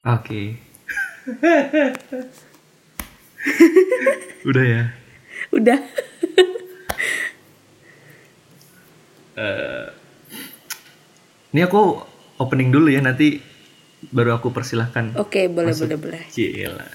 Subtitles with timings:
[0.00, 0.56] Oke.
[4.48, 4.96] Udah ya.
[5.52, 5.76] Udah.
[9.36, 9.86] Eh,
[11.52, 12.00] ini aku
[12.40, 13.44] opening dulu ya nanti
[14.08, 15.20] baru aku persilahkan.
[15.20, 15.92] Oke, boleh Masuk.
[15.92, 16.24] boleh boleh.
[16.32, 16.88] Cila.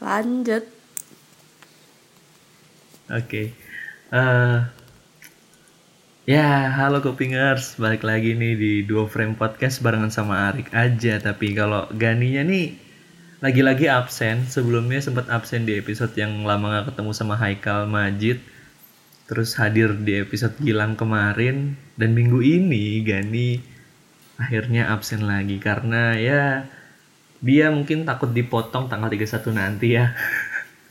[0.00, 0.64] Lanjut.
[3.12, 3.52] Oke.
[4.08, 4.58] Eh,
[6.22, 7.74] ya, halo Kopingers.
[7.82, 11.18] Balik lagi nih di Duo Frame Podcast barengan sama Arik aja.
[11.18, 12.78] Tapi kalau Ganinya nih
[13.42, 14.46] lagi-lagi absen.
[14.46, 18.38] Sebelumnya sempat absen di episode yang lama gak ketemu sama Haikal Majid.
[19.26, 21.74] Terus hadir di episode Gilang kemarin.
[21.98, 23.58] Dan minggu ini Gani
[24.38, 25.58] akhirnya absen lagi.
[25.58, 26.70] Karena ya
[27.42, 30.14] dia mungkin takut dipotong tanggal 31 nanti ya.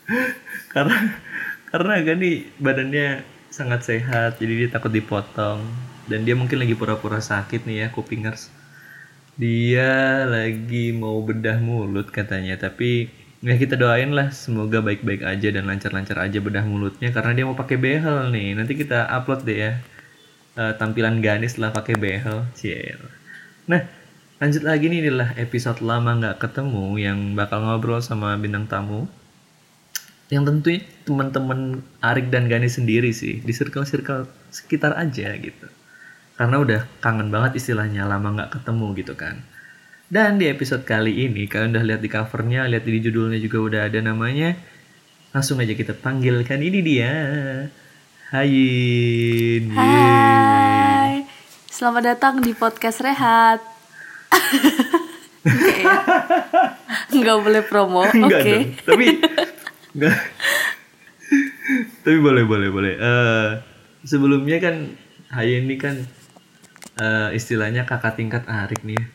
[0.76, 1.24] karena
[1.72, 5.62] karena Gani badannya sangat sehat jadi dia takut dipotong.
[6.10, 8.50] Dan dia mungkin lagi pura-pura sakit nih ya kupingers.
[9.38, 13.12] Dia lagi mau bedah mulut katanya tapi
[13.44, 17.56] ya kita doain lah semoga baik-baik aja dan lancar-lancar aja bedah mulutnya karena dia mau
[17.60, 18.58] pakai behel nih.
[18.58, 19.72] Nanti kita upload deh ya
[20.58, 23.00] eh, tampilan Gani setelah pakai behel Ciel.
[23.70, 23.86] nah
[24.42, 29.06] lanjut lagi nih inilah episode lama nggak ketemu yang bakal ngobrol sama bintang tamu
[30.32, 35.68] yang tentunya teman-teman Arik dan Gani sendiri sih di circle-circle sekitar aja gitu
[36.40, 39.44] karena udah kangen banget istilahnya lama nggak ketemu gitu kan
[40.08, 43.82] dan di episode kali ini kalian udah lihat di covernya lihat di judulnya juga udah
[43.92, 44.56] ada namanya
[45.36, 47.12] langsung aja kita panggilkan ini dia
[48.32, 49.76] Hayin.
[49.76, 51.28] Hai.
[51.68, 53.60] Selamat datang di podcast Rehat.
[55.42, 55.98] Ya.
[57.10, 58.06] Nggak boleh promo.
[58.06, 58.14] Oke.
[58.14, 58.78] Dong.
[58.86, 59.06] Tapi
[59.96, 60.18] enggak.
[62.04, 62.94] Tapi boleh boleh boleh.
[62.98, 63.50] Eh
[64.04, 64.76] sebelumnya kan
[65.32, 65.96] Haye ini kan
[67.00, 69.00] eh, istilahnya kakak tingkat Arik nih.
[69.00, 69.06] ya.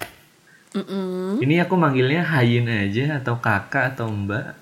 [0.77, 1.41] Mm-mm.
[1.41, 4.53] Ini aku manggilnya Hayin aja atau kakak atau mbak.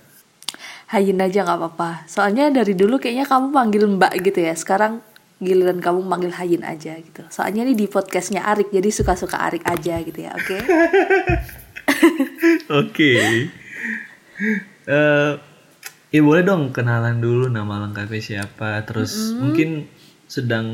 [0.95, 2.07] Hayin aja nggak apa-apa.
[2.07, 4.55] Soalnya dari dulu kayaknya kamu panggil Mbak gitu ya.
[4.55, 5.03] Sekarang
[5.43, 7.27] giliran kamu manggil Hayin aja gitu.
[7.35, 10.31] Soalnya ini di podcastnya Arik, jadi suka-suka Arik aja gitu ya.
[10.39, 10.57] Oke.
[12.85, 13.13] Oke.
[14.87, 15.33] Eh
[16.15, 18.87] ya boleh dong kenalan dulu nama lengkapnya siapa.
[18.87, 19.91] Terus mungkin
[20.31, 20.71] sedang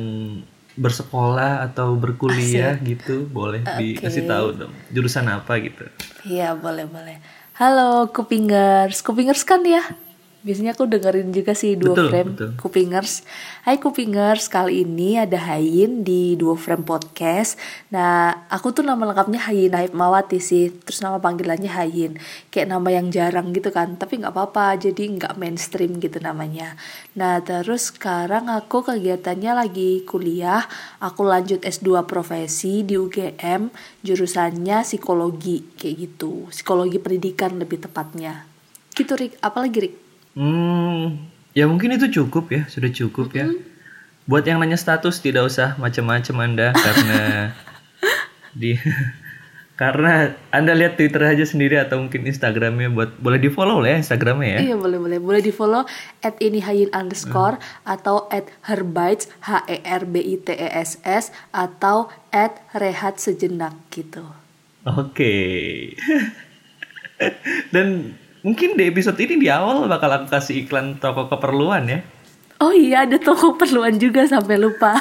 [0.77, 5.85] bersekolah atau berkuliah gitu boleh dikasih tahu dong jurusan apa gitu
[6.25, 7.19] Iya boleh boleh.
[7.59, 9.85] Halo Kupingers, Kupingers kan ya?
[10.41, 12.51] Biasanya aku dengerin juga sih Duo Betul, Frame betul.
[12.57, 13.29] Kupingers.
[13.69, 17.61] Hai Kupingers, kali ini ada Hayin di Duo Frame Podcast.
[17.93, 20.73] Nah, aku tuh nama lengkapnya Hayin Mawati sih.
[20.73, 22.17] Terus nama panggilannya Hayin.
[22.49, 24.01] Kayak nama yang jarang gitu kan.
[24.01, 26.73] Tapi nggak apa-apa, jadi nggak mainstream gitu namanya.
[27.21, 30.65] Nah, terus sekarang aku kegiatannya lagi kuliah.
[31.05, 33.69] Aku lanjut S2 profesi di UGM.
[34.01, 36.49] Jurusannya psikologi kayak gitu.
[36.49, 38.49] Psikologi pendidikan lebih tepatnya.
[38.97, 40.10] Gitu Rik, apalagi Rik?
[40.35, 41.27] Hmm,
[41.57, 43.51] ya mungkin itu cukup ya, sudah cukup ya.
[44.31, 47.21] Buat yang nanya status tidak usah macam-macam Anda karena
[48.55, 48.79] di
[49.81, 54.05] karena Anda lihat Twitter aja sendiri atau mungkin Instagramnya buat boleh di follow lah ya
[54.05, 54.71] Instagramnya ya.
[54.71, 55.89] Iya boleh boleh boleh di follow
[56.21, 57.57] at ini hayin underscore
[57.89, 63.17] atau at herbites h e r b i t e s s atau at rehat
[63.17, 64.21] sejenak gitu.
[64.85, 65.33] Oke.
[67.73, 72.01] Dan mungkin di episode ini di awal bakal aku kasih iklan toko keperluan ya.
[72.61, 74.97] Oh iya ada toko perluan juga sampai lupa.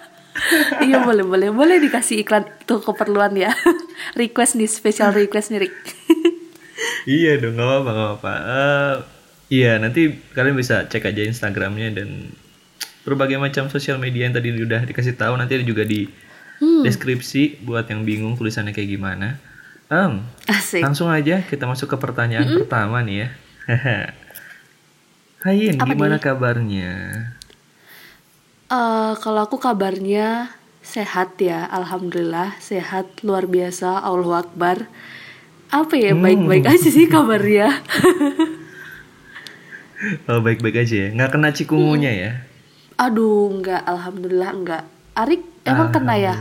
[0.86, 3.52] iya boleh boleh boleh dikasih iklan toko keperluan ya.
[4.20, 5.76] request nih special request nih Rick.
[7.20, 8.32] iya dong, nggak apa-apa, nggak apa-apa.
[8.40, 8.94] Eh,
[9.60, 12.32] iya, nanti kalian bisa cek aja Instagramnya dan
[13.04, 15.36] berbagai macam sosial media yang tadi udah dikasih tahu.
[15.36, 16.08] Nanti ada juga di
[16.60, 19.49] deskripsi buat yang bingung tulisannya kayak gimana.
[19.90, 20.86] Em, Asik.
[20.86, 23.28] langsung aja kita masuk ke pertanyaan pertama nih ya.
[25.44, 26.94] Hayin, gimana kabarnya?
[28.70, 34.86] Eh, kalau aku kabarnya sehat ya, alhamdulillah sehat luar biasa, Allahu Akbar.
[35.74, 37.74] Apa ya baik-baik aja sih kabarnya.
[40.24, 41.08] Oh, baik-baik aja ya.
[41.12, 42.32] Nggak kena cikungunya ya?
[42.96, 44.82] Aduh, enggak, alhamdulillah enggak.
[45.12, 46.34] Arik emang kena ya?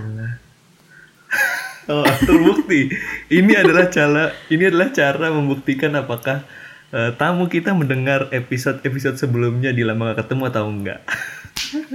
[1.90, 2.94] Oh, terbukti.
[3.34, 6.46] Ini adalah cara ini adalah cara membuktikan apakah
[6.94, 11.02] eh, tamu kita mendengar episode-episode sebelumnya di lama gak ketemu atau enggak.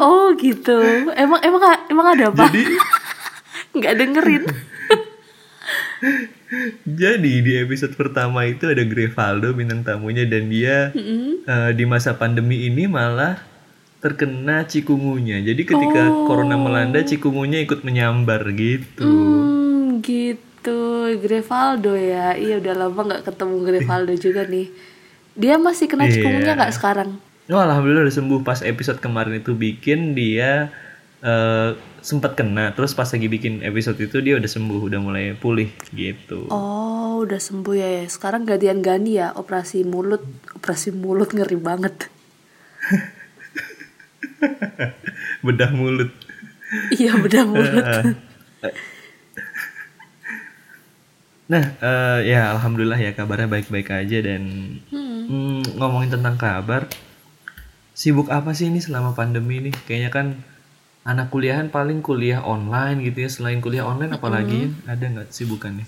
[0.02, 0.82] Oh gitu.
[1.14, 2.50] Emang emang emang ada apa?
[2.50, 2.62] Jadi
[3.74, 4.44] Enggak dengerin.
[6.84, 12.66] jadi di episode pertama itu ada Grevaldo bintang tamunya dan dia eh, di masa pandemi
[12.66, 13.54] ini malah
[14.04, 15.40] terkena cikungunya.
[15.40, 19.00] Jadi ketika corona melanda cikungunya ikut menyambar gitu.
[19.00, 19.63] Hmm,
[20.04, 21.08] gitu.
[21.18, 22.36] Grevaldo ya.
[22.36, 24.68] Iya udah lama nggak ketemu Grevaldo juga nih.
[25.34, 26.20] Dia masih kena Iya.
[26.20, 27.16] cikungunya nggak sekarang?
[27.48, 30.72] Oh, alhamdulillah udah sembuh pas episode kemarin itu bikin dia
[31.20, 31.70] eh,
[32.00, 36.46] sempat kena terus pas lagi bikin episode itu dia udah sembuh udah mulai pulih gitu.
[36.52, 37.88] Oh udah sembuh ya.
[38.00, 38.04] ya.
[38.06, 40.20] Sekarang gantian Gani ya operasi mulut.
[40.52, 42.08] Operasi mulut ngeri banget.
[45.44, 46.10] Bedah mulut.
[46.92, 47.84] iya bedah mulut.
[51.44, 54.42] Nah, eh, ya alhamdulillah ya kabarnya baik-baik aja dan
[54.88, 56.88] hmm, ngomongin tentang kabar,
[57.92, 59.70] sibuk apa sih ini selama pandemi ini?
[59.84, 60.26] Kayaknya kan
[61.04, 63.30] anak kuliahan paling kuliah online gitu ya.
[63.30, 64.96] Selain kuliah online apalagi ya?
[64.96, 65.84] ada nggak sibukannya?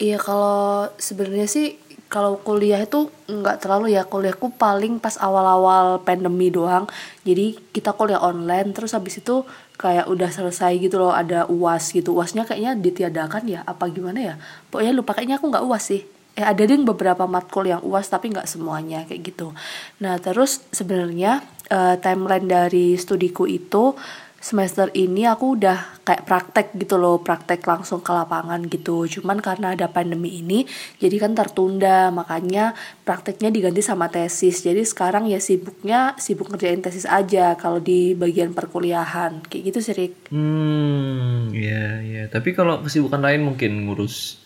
[0.00, 1.76] Iya kalau sebenarnya sih
[2.10, 6.90] kalau kuliah itu nggak terlalu ya kuliahku paling pas awal-awal pandemi doang
[7.22, 9.46] jadi kita kuliah online terus habis itu
[9.80, 12.12] kayak udah selesai gitu loh ada uas gitu.
[12.12, 14.34] Uasnya kayaknya ditiadakan ya apa gimana ya?
[14.68, 16.04] Pokoknya lupa kayaknya aku nggak uas sih.
[16.36, 19.56] Eh ada deh beberapa matkul yang uas tapi nggak semuanya kayak gitu.
[20.04, 21.40] Nah terus sebenarnya
[21.72, 23.96] eh, timeline dari studiku itu
[24.40, 29.76] semester ini aku udah kayak praktek gitu loh praktek langsung ke lapangan gitu cuman karena
[29.76, 30.64] ada pandemi ini
[30.96, 32.72] jadi kan tertunda makanya
[33.04, 38.56] prakteknya diganti sama tesis jadi sekarang ya sibuknya sibuk ngerjain tesis aja kalau di bagian
[38.56, 42.22] perkuliahan kayak gitu sih Rik Hmm, ya ya.
[42.30, 44.38] Tapi kalau kesibukan lain mungkin ngurus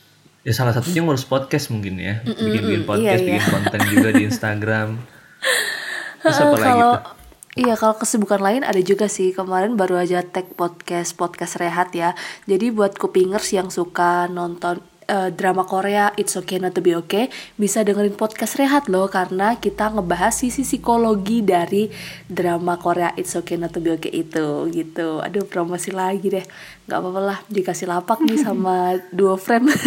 [0.44, 2.24] ya salah satunya ngurus podcast mungkin ya.
[2.24, 4.88] Bikin-bikin podcast, iya, bikin konten juga di Instagram.
[6.24, 7.23] Terus apa lagi kalau tuh?
[7.54, 9.30] Iya kalau kesibukan lain ada juga sih.
[9.30, 12.18] Kemarin baru aja tag podcast podcast rehat ya.
[12.50, 17.30] Jadi buat kupingers yang suka nonton eh, drama Korea It's Okay Not to Be Okay
[17.54, 19.06] bisa dengerin podcast rehat loh.
[19.06, 21.86] Karena kita ngebahas sisi psikologi dari
[22.26, 25.22] drama Korea It's Okay Not to Be Okay itu gitu.
[25.22, 26.42] Aduh promosi lagi deh.
[26.90, 29.70] Nggak apa-apa lah dikasih lapak nih sama duo frame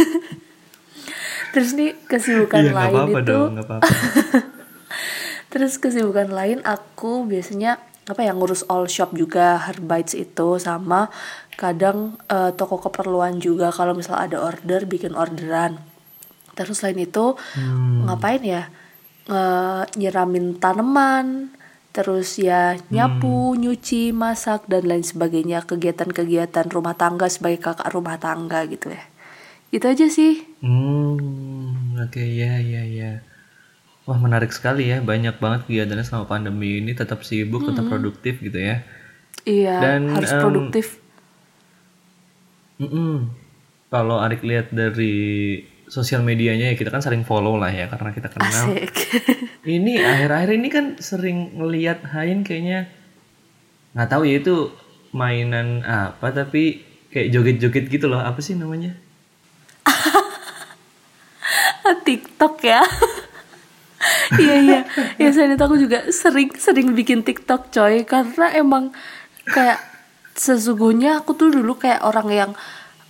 [1.56, 4.56] terus nih kesibukan Iya lain apa-apa itu dong, nggak apa-apa.
[5.58, 11.10] Terus kesibukan lain aku biasanya apa ya ngurus all shop juga Herbites itu sama
[11.58, 15.82] kadang eh, toko keperluan juga kalau misal ada order bikin orderan.
[16.54, 17.34] Terus selain itu
[18.06, 18.70] ngapain ya
[19.28, 21.52] Nge- nyiramin tanaman,
[21.92, 28.64] terus ya nyapu, nyuci, masak dan lain sebagainya kegiatan-kegiatan rumah tangga sebagai kakak rumah tangga
[28.70, 29.04] gitu ya.
[29.74, 30.48] Itu aja sih.
[30.64, 33.20] Hmm, oke ya ya ya.
[34.08, 38.56] Wah menarik sekali ya, banyak banget kegiatannya selama pandemi ini tetap sibuk, tetap produktif gitu
[38.56, 38.88] ya.
[39.44, 41.04] Iya, Dan, harus em, produktif.
[42.80, 43.28] Mm-mm.
[43.92, 48.28] Kalau Arik lihat dari sosial medianya ya kita kan sering follow lah ya karena kita
[48.28, 48.76] kenal.
[48.76, 48.92] Asik.
[49.80, 52.92] Ini akhir-akhir ini kan sering ngelihat Hain kayaknya
[53.96, 54.72] nggak tahu ya itu
[55.16, 58.96] mainan apa tapi kayak joget-joget gitu loh apa sih namanya?
[62.08, 62.84] TikTok ya.
[64.36, 64.80] Iya iya.
[65.16, 68.04] Ya selain itu aku juga sering sering bikin TikTok coy.
[68.04, 68.92] Karena emang
[69.48, 69.80] kayak
[70.36, 72.52] sesungguhnya aku tuh dulu kayak orang yang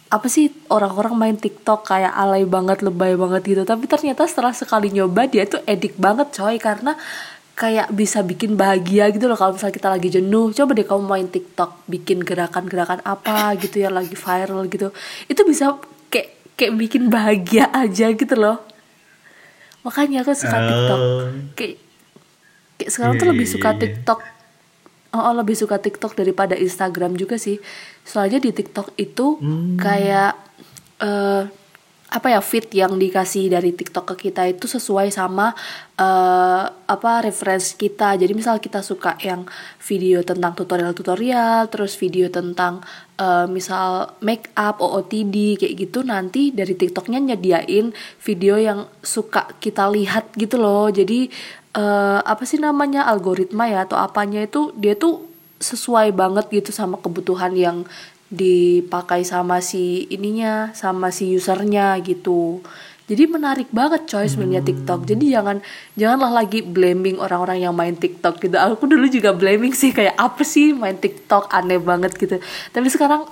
[0.08, 3.64] apa sih orang-orang main TikTok kayak alay banget lebay banget gitu.
[3.66, 6.62] Tapi ternyata setelah sekali nyoba dia tuh edik banget coy.
[6.62, 6.94] Karena
[7.58, 10.54] kayak bisa bikin bahagia gitu loh kalau misalnya kita lagi jenuh.
[10.54, 14.94] Coba deh kamu main TikTok bikin gerakan-gerakan apa gitu ya lagi viral gitu.
[15.25, 15.81] Itu bisa
[16.14, 18.77] kayak kayak bikin bahagia aja gitu loh
[19.81, 21.28] makanya aku suka TikTok Oh.
[21.54, 21.76] kayak
[22.78, 23.80] kayak sekarang Iya, tuh lebih suka iya.
[23.80, 24.19] TikTok
[25.10, 27.57] oh, oh, lebih suka TikTok daripada Instagram juga sih
[28.02, 29.76] soalnya di TikTok itu Hmm.
[29.76, 30.34] kayak
[31.00, 31.44] eh
[32.07, 35.52] apa ya fit yang dikasih dari TikTok ke kita itu sesuai sama
[35.99, 38.16] eh apa referensi kita.
[38.16, 39.44] Jadi misal kita suka yang
[39.83, 42.80] video tentang tutorial-tutorial terus video tentang
[43.19, 47.92] eh, misal make up OOTD kayak gitu nanti dari TikToknya nyediain
[48.23, 50.87] video yang suka kita lihat gitu loh.
[50.87, 51.28] Jadi
[51.76, 57.02] eh, apa sih namanya algoritma ya atau apanya itu dia tuh sesuai banget gitu sama
[57.02, 57.78] kebutuhan yang
[58.28, 62.60] dipakai sama si ininya sama si usernya gitu.
[63.07, 65.07] Jadi menarik banget coy sebenarnya TikTok.
[65.07, 65.64] Jadi jangan
[65.96, 68.60] janganlah lagi blaming orang-orang yang main TikTok gitu.
[68.60, 71.48] Aku dulu juga blaming sih kayak apa sih main TikTok?
[71.48, 72.36] Aneh banget gitu.
[72.76, 73.31] Tapi sekarang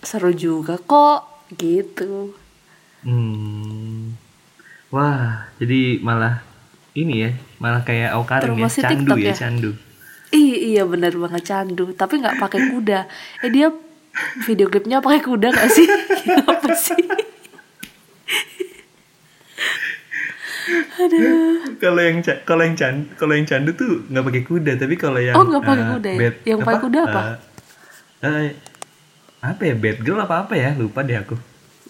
[0.00, 2.32] seru juga kok gitu.
[3.04, 4.16] Hmm.
[4.88, 6.40] Wah, jadi malah
[6.96, 7.30] ini ya,
[7.60, 9.34] malah kayak Aukarin ya, candu TikTok ya, ya?
[9.36, 9.70] candu.
[10.32, 11.92] Iya iya bener banget candu.
[11.92, 13.04] Tapi nggak pakai kuda.
[13.44, 13.68] Eh dia
[14.42, 15.86] video klipnya pakai kuda gak sih
[16.44, 17.04] apa sih
[21.80, 25.34] Kalau yang kalau yang can kalau yang candu tuh nggak pakai kuda, tapi kalau yang
[25.34, 26.18] Oh, nggak pakai eh, kuda ya?
[26.20, 27.22] bad- Yang pakai kuda apa?
[28.20, 28.50] Eh, eh,
[29.40, 31.34] apa ya bad girl apa apa ya lupa deh aku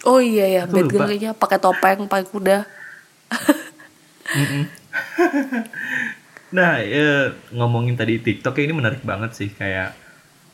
[0.01, 1.05] Oh iya ya, Aku bad lupa.
[1.05, 2.59] girl-nya pakai topeng, pakai kuda.
[4.31, 4.65] Mm-mm.
[6.57, 9.93] nah, eh, ngomongin tadi TikTok ini menarik banget sih kayak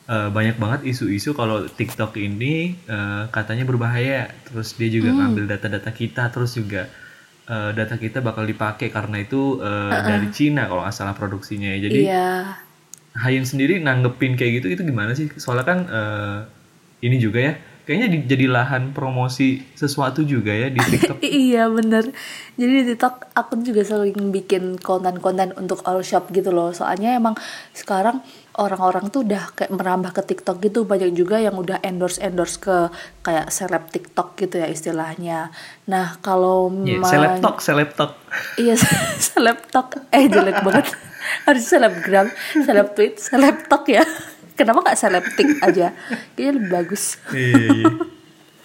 [0.07, 4.31] eh, banyak banget isu-isu kalau TikTok ini eh, katanya berbahaya.
[4.47, 6.87] Terus dia juga ngambil data-data kita, terus juga
[7.47, 11.79] eh, data kita bakal dipakai karena itu eh, dari Cina kalau nggak salah produksinya ya.
[11.87, 12.29] Jadi Iya.
[13.17, 15.27] Hayin sendiri nanggepin kayak gitu itu gimana sih?
[15.35, 16.37] Soalnya kan eh,
[17.01, 21.17] ini juga ya, kayaknya di- jadi lahan promosi sesuatu juga ya di TikTok.
[21.45, 22.13] iya bener
[22.57, 27.33] Jadi di TikTok aku juga sering bikin konten-konten untuk all shop gitu loh Soalnya emang
[27.73, 28.21] sekarang
[28.57, 30.83] orang-orang tuh udah kayak merambah ke TikTok gitu.
[30.83, 32.77] Banyak juga yang udah endorse-endorse ke
[33.21, 35.53] kayak seleb TikTok gitu ya istilahnya.
[35.87, 38.11] Nah kalau Ya, ma- selebtok, selebtok.
[38.57, 38.75] Iya
[39.31, 40.89] selebtok Eh jelek banget.
[41.47, 44.03] Harus selebgram Seleb tweet Selebtok ya.
[44.57, 45.93] Kenapa gak selebtik aja?
[46.33, 47.21] Kayaknya lebih bagus.
[47.29, 47.85] Iya, iya.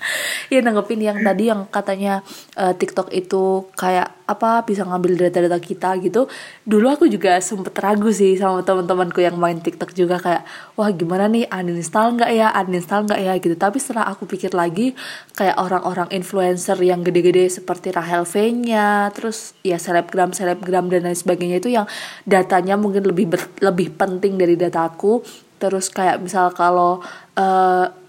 [0.53, 2.21] Iya nanggepin yang tadi yang katanya
[2.59, 6.31] eh, TikTok itu kayak apa bisa ngambil data-data kita gitu.
[6.65, 10.43] Dulu aku juga sempet ragu sih sama teman-temanku yang main TikTok juga kayak
[10.79, 13.55] wah gimana nih uninstall nggak ya uninstall nggak ya gitu.
[13.59, 14.97] Tapi setelah aku pikir lagi
[15.37, 21.61] kayak orang-orang influencer yang gede-gede seperti Rahel V-nya, terus ya selebgram selebgram dan lain sebagainya
[21.61, 21.87] itu yang
[22.25, 23.29] datanya mungkin lebih
[23.61, 25.21] lebih penting dari dataku.
[25.61, 26.99] Terus kayak misal kalau
[27.39, 28.02] eh,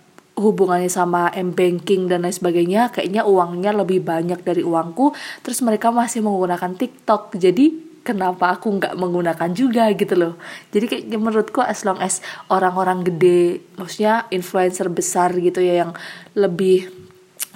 [0.44, 5.16] hubungannya sama m-banking dan lain sebagainya kayaknya uangnya lebih banyak dari uangku.
[5.40, 7.40] Terus mereka masih menggunakan TikTok.
[7.40, 10.34] Jadi kenapa aku nggak menggunakan juga gitu loh.
[10.76, 12.20] Jadi kayak menurutku as long as
[12.52, 15.92] orang-orang gede maksudnya influencer besar gitu ya yang
[16.36, 16.92] lebih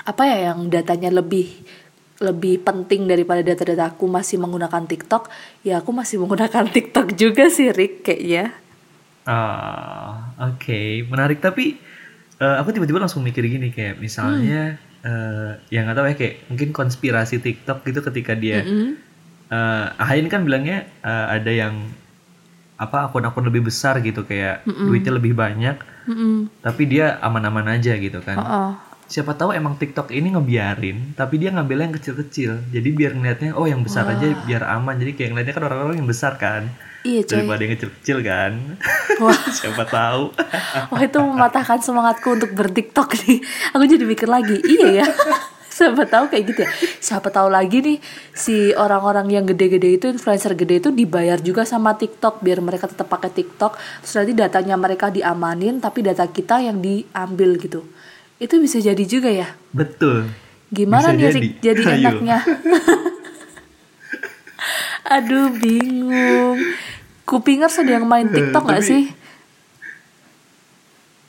[0.08, 1.52] apa ya yang datanya lebih
[2.18, 5.30] lebih penting daripada data-data aku masih menggunakan TikTok
[5.62, 8.56] ya aku masih menggunakan TikTok juga sih Rick kayaknya.
[9.28, 11.44] Ah, oke, menarik.
[11.44, 11.76] Tapi
[12.40, 16.70] eh, aku tiba-tiba langsung mikir gini kayak misalnya, eh, ya nggak tahu ya kayak mungkin
[16.74, 21.76] konspirasi TikTok gitu ketika dia, eh Ahain kan bilangnya eh, ada yang
[22.78, 26.46] apa akun-akun lebih besar gitu kayak duitnya lebih banyak, Mm-mm.
[26.62, 28.38] tapi dia aman-aman aja gitu kan.
[28.38, 28.72] Oh.
[29.08, 32.70] Siapa tahu emang TikTok ini ngebiarin, tapi dia ngambilnya yang kecil-kecil.
[32.76, 35.00] Jadi biar ngeliatnya, oh yang besar aja biar aman.
[35.00, 36.68] Jadi kayak ngeliatnya kan orang-orang yang besar kan,
[37.08, 37.32] Iya coy.
[37.40, 38.54] daripada yang kecil-kecil kan.
[39.24, 39.40] Wah.
[39.58, 40.24] Siapa tahu.
[40.92, 43.40] Wah itu mematahkan semangatku untuk bertiktok nih.
[43.72, 45.08] Aku jadi mikir lagi, iya ya.
[45.78, 46.72] Siapa tahu kayak gitu ya.
[46.98, 47.98] Siapa tahu lagi nih
[48.34, 53.06] si orang-orang yang gede-gede itu influencer gede itu dibayar juga sama TikTok biar mereka tetap
[53.08, 53.78] pakai TikTok.
[54.02, 57.86] Terus nanti datanya mereka diamanin tapi data kita yang diambil gitu.
[58.42, 59.54] Itu bisa jadi juga ya.
[59.70, 60.34] Betul.
[60.74, 61.40] Gimana Bisa nih jadi.
[61.62, 62.38] Jadi enaknya?
[65.08, 66.58] Aduh bingung.
[67.28, 69.04] Kupingers ada yang main TikTok nggak tapi- sih?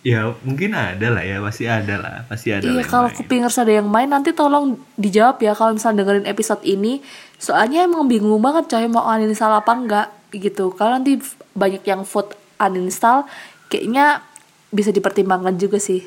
[0.07, 2.65] Ya mungkin ada lah ya, pasti ada lah, pasti ada.
[2.65, 6.63] lah Iya kalau kupingers ada yang main nanti tolong dijawab ya kalau misalnya dengerin episode
[6.63, 7.03] ini
[7.37, 11.19] soalnya emang bingung banget coy mau uninstall apa enggak gitu kalau nanti
[11.53, 13.27] banyak yang vote uninstall
[13.67, 14.23] kayaknya
[14.71, 16.07] bisa dipertimbangkan juga sih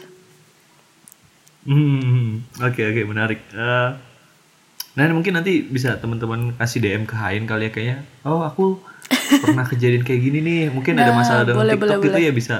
[1.62, 3.38] Hmm, oke oke menarik.
[3.48, 3.89] Eh,
[4.91, 7.98] nah mungkin nanti bisa teman-teman kasih DM ke Hain kali ya kayaknya.
[8.24, 8.81] Oh aku
[9.39, 10.62] pernah kejadian kayak gini nih.
[10.70, 12.25] Mungkin ada Nah, masalah dengan boleh, TikTok boleh, gitu boleh.
[12.25, 12.58] ya bisa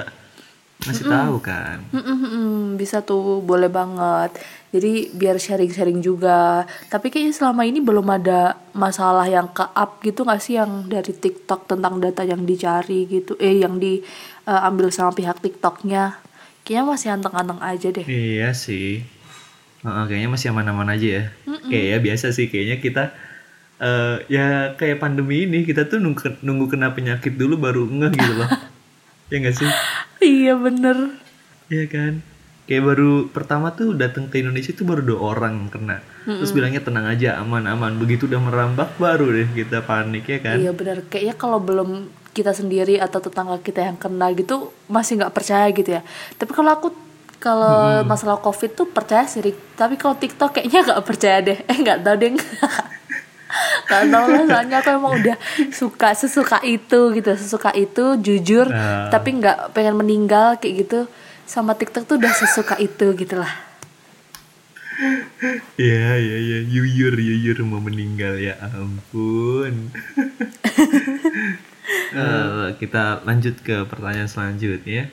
[0.82, 1.78] ngasih tahu kan.
[1.94, 4.34] Mm-mm-mm, bisa tuh boleh banget
[4.74, 10.26] jadi biar sharing-sharing juga tapi kayaknya selama ini belum ada masalah yang ke up gitu
[10.26, 15.38] nggak sih yang dari TikTok tentang data yang dicari gitu eh yang diambil sama pihak
[15.38, 16.18] TikToknya
[16.64, 19.06] kayaknya masih anteng-anteng aja deh Iya sih.
[19.82, 21.24] Heeh, kayaknya masih aman-aman aja ya.
[21.62, 23.02] Kayak ya biasa sih kayaknya kita
[23.82, 28.32] eh ya kayak pandemi ini kita tuh nunggu, nunggu kena penyakit dulu baru ngeh gitu
[28.38, 28.48] loh.
[29.34, 29.70] ya nggak sih?
[30.22, 31.18] iya bener
[31.72, 32.12] Iya kan?
[32.68, 36.04] Kayak baru pertama tuh datang ke Indonesia tuh baru dua orang kena.
[36.28, 37.98] Terus bilangnya tenang aja, aman-aman.
[37.98, 40.56] Begitu udah merambak baru deh kita panik ya kan?
[40.60, 41.02] Iya benar.
[41.08, 45.90] Kayaknya kalau belum kita sendiri atau tetangga kita yang kena gitu masih nggak percaya gitu
[45.96, 46.04] ya.
[46.36, 46.88] Tapi kalau aku
[47.42, 49.42] kalau masalah covid tuh percaya sih.
[49.74, 51.58] Tapi kalau TikTok kayaknya nggak percaya deh.
[51.72, 52.32] Eh nggak tahu deh.
[53.84, 55.36] Gak tau lah soalnya aku emang udah
[55.70, 59.08] suka sesuka itu gitu sesuka itu jujur Nah.
[59.08, 61.00] tapi nggak pengen meninggal kayak gitu
[61.44, 63.52] sama TikTok tuh udah sesuka itu gitu lah
[65.74, 66.58] Iya, iya, iya.
[66.62, 69.74] Yuyur, yuyur mau meninggal ya ampun.
[72.12, 75.10] Eh, kita lanjut ke pertanyaan selanjutnya.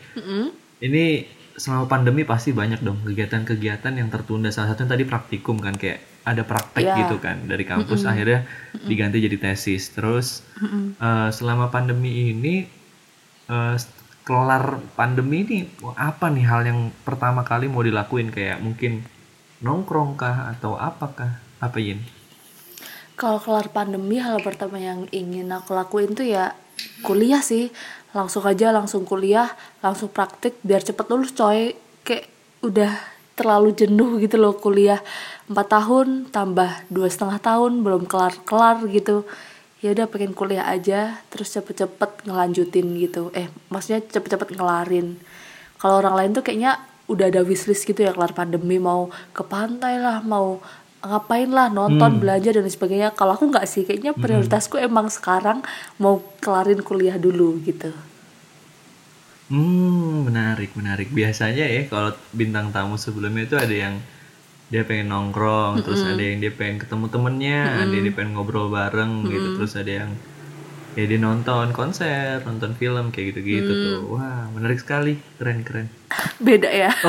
[0.79, 4.51] Ini selama pandemi pasti banyak dong kegiatan-kegiatan yang tertunda.
[4.51, 6.95] Salah satunya tadi praktikum kan kayak ada praktek Iya.
[7.05, 8.45] gitu kan dari kampus akhirnya
[8.85, 9.89] diganti jadi tesis.
[9.95, 10.43] Terus
[10.99, 12.67] eh, selama pandemi ini
[13.49, 13.75] eh,
[14.27, 15.59] kelar pandemi ini
[15.97, 18.29] apa nih hal yang pertama kali mau dilakuin?
[18.29, 19.01] Kayak mungkin
[19.65, 22.03] nongkrong kah atau apakah apa Yin?
[23.19, 26.55] Kalau kelar pandemi hal pertama yang ingin aku lakuin tuh ya
[27.03, 27.73] kuliah sih.
[28.15, 29.51] Langsung aja langsung kuliah
[29.83, 31.75] langsung praktik biar cepet lulus coy.
[32.07, 32.31] Kayak
[32.63, 34.99] udah terlalu jenuh gitu loh kuliah.
[35.47, 39.23] Empat tahun tambah dua setengah tahun belum kelar kelar gitu.
[39.79, 43.31] Ya udah pengen kuliah aja terus cepet-cepet ngelanjutin gitu.
[43.31, 45.15] Eh maksudnya cepet-cepet ngelarin.
[45.79, 49.97] Kalau orang lain tuh kayaknya udah ada wishlist gitu ya kelar pandemi mau ke pantai
[49.97, 50.59] lah mau
[50.99, 52.21] ngapain lah nonton Hmm.
[52.21, 53.15] belajar dan sebagainya.
[53.15, 55.63] Kalau aku nggak sih kayaknya prioritasku emang sekarang
[55.95, 57.95] mau kelarin kuliah dulu gitu.
[59.49, 59.88] Hmm,
[60.59, 61.07] menarik, menarik.
[61.15, 63.95] Biasanya ya kalau bintang tamu sebelumnya itu ada yang
[64.67, 68.67] dia pengen nongkrong, terus ada yang dia pengen ketemu temennya, ada yang dia pengen ngobrol
[68.69, 70.11] bareng gitu, terus ada yang
[70.93, 74.19] ya dia nonton konser, nonton film kayak gitu-gitu tuh.
[74.19, 75.87] Wah, menarik sekali, keren keren.
[76.43, 76.91] beda ya?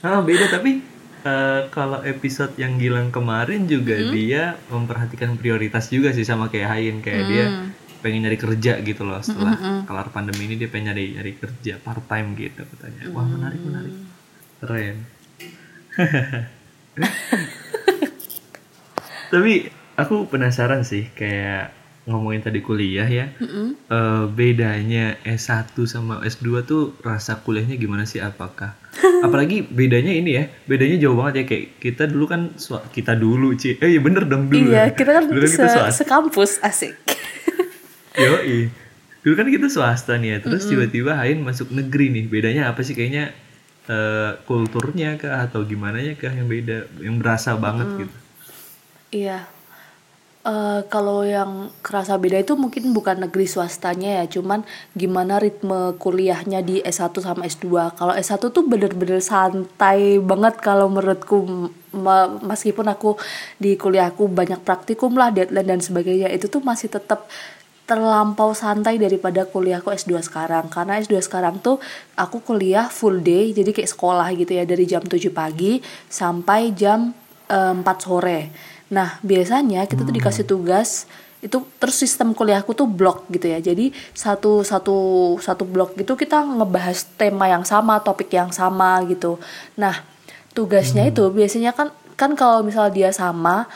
[0.00, 0.80] Ah, beda tapi
[1.28, 7.04] eh, kalau episode yang Gilang kemarin juga dia memperhatikan prioritas juga sih sama kayak Hayin
[7.04, 7.46] kayak dia
[8.00, 9.54] pengen nyari kerja gitu loh setelah
[9.84, 13.02] kelar pandemi ini dia pengen nyari nyari kerja part time gitu katanya.
[13.12, 13.94] Wah, menarik menarik.
[14.60, 14.96] Keren.
[19.32, 19.52] tapi
[19.94, 21.76] aku penasaran sih kayak
[22.08, 23.30] ngomongin tadi kuliah ya.
[23.38, 28.74] Eh, bedanya S1 sama S2 tuh rasa kuliahnya gimana sih apakah?
[29.26, 32.50] Apalagi bedanya ini ya, bedanya jauh banget ya kayak kita dulu kan
[32.90, 33.78] kita dulu Ci.
[33.78, 34.72] Eh iya bener dong dulu.
[34.72, 34.96] iya ya.
[34.96, 36.96] kita kan, dulu kan kita se- sekampus asik
[38.20, 38.58] Yoi.
[39.20, 42.24] Dulu kan kita swasta nih ya, terus tiba-tiba Hain masuk negeri nih.
[42.28, 43.36] Bedanya apa sih kayaknya
[43.88, 48.14] eh, kulturnya kah atau gimana ya kah yang beda, yang berasa banget gitu.
[49.12, 49.44] Iya.
[50.40, 54.64] Eh kalau yang kerasa beda itu mungkin bukan negeri swastanya ya, cuman
[54.96, 57.68] gimana ritme kuliahnya di S1 sama S2.
[57.92, 61.68] Kalau S1 tuh bener-bener santai banget kalau menurutku
[62.40, 63.20] meskipun aku
[63.60, 67.28] di kuliahku banyak praktikum lah, deadline dan sebagainya, itu tuh masih tetap
[67.90, 70.70] terlampau santai daripada kuliahku S2 sekarang.
[70.70, 71.82] Karena S2 sekarang tuh
[72.14, 77.10] aku kuliah full day jadi kayak sekolah gitu ya dari jam 7 pagi sampai jam
[77.50, 78.54] eh, 4 sore.
[78.94, 83.58] Nah biasanya kita tuh dikasih tugas itu terus sistem kuliahku tuh blok gitu ya.
[83.58, 84.96] Jadi satu satu
[85.42, 89.42] satu blok gitu kita ngebahas tema yang sama topik yang sama gitu.
[89.74, 90.06] Nah
[90.54, 93.66] tugasnya itu biasanya kan kan kalau misal dia sama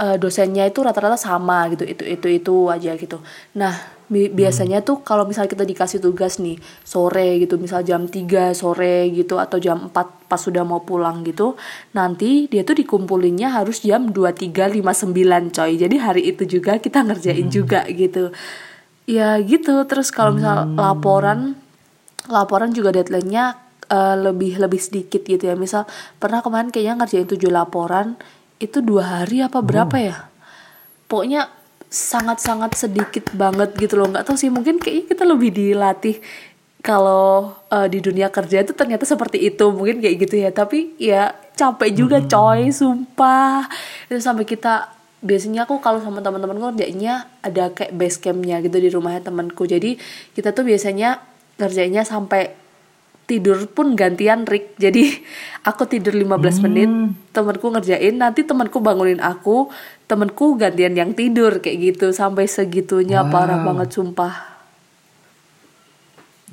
[0.00, 3.22] eh, dosennya itu rata-rata sama gitu itu itu itu aja gitu.
[3.58, 3.74] Nah
[4.10, 9.08] bi- biasanya tuh kalau misal kita dikasih tugas nih sore gitu misal jam 3 sore
[9.14, 11.54] gitu atau jam 4 pas sudah mau pulang gitu
[11.96, 15.72] nanti dia tuh dikumpulinnya harus jam 23.59 coy.
[15.78, 18.34] Jadi hari itu juga kita ngerjain juga gitu.
[19.04, 21.60] Ya gitu terus kalau misal laporan
[22.26, 23.44] laporan juga deadline-nya
[23.92, 25.54] eh, lebih lebih sedikit gitu ya.
[25.54, 25.86] Misal
[26.18, 28.16] pernah kemarin kayaknya ngerjain tujuh laporan
[28.64, 30.16] itu dua hari apa berapa ya?
[31.06, 31.52] Pokoknya
[31.92, 34.10] sangat-sangat sedikit banget gitu loh.
[34.10, 36.18] Nggak tahu sih mungkin kayaknya kita lebih dilatih
[36.84, 40.50] kalau eh, di dunia kerja itu ternyata seperti itu mungkin kayak gitu ya.
[40.50, 43.70] Tapi ya capek juga coy sumpah.
[44.10, 44.90] Itu sampai kita
[45.24, 49.64] biasanya aku kalau sama teman-temanku kerjanya ada kayak base campnya gitu di rumahnya temanku.
[49.64, 49.96] Jadi
[50.36, 51.22] kita tuh biasanya
[51.56, 52.63] kerjanya sampai
[53.24, 55.20] tidur pun gantian Rick jadi
[55.68, 56.90] aku tidur 15 menit
[57.32, 59.72] temanku ngerjain nanti temanku bangunin aku
[60.04, 64.54] temanku gantian yang tidur kayak gitu sampai segitunya parah banget sumpah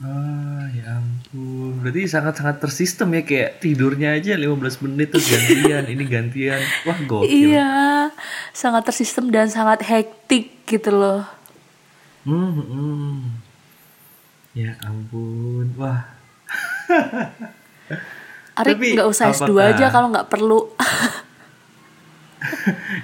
[0.02, 1.78] Ah, ya ampun.
[1.78, 6.58] Berarti sangat-sangat tersistem ya kayak tidurnya aja 15 menit terus gantian, ini gantian.
[6.90, 7.30] Wah, gokil.
[7.30, 8.10] iya
[8.50, 11.22] sangat tersistem dan sangat hektik gitu loh
[12.22, 13.18] Hmm, hmm.
[14.54, 15.74] Ya ampun.
[15.74, 16.21] Wah.
[18.54, 20.60] Arik Tapi nggak usah S2 apakah- aja kalau nggak perlu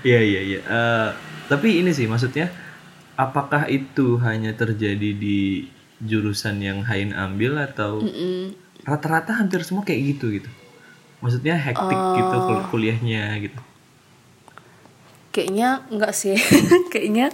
[0.04, 0.60] Iya, iya, iya.
[0.62, 1.10] Eh,
[1.48, 2.50] tapi ini sih maksudnya
[3.16, 8.02] apakah itu hanya terjadi di jurusan yang Hain ambil atau
[8.82, 10.50] rata-rata hampir semua kayak gitu gitu.
[11.18, 12.44] Maksudnya hektik gitu Oh.
[12.48, 13.58] kul- kuliahnya gitu.
[15.30, 16.34] kayaknya nggak sih
[16.92, 17.30] kayaknya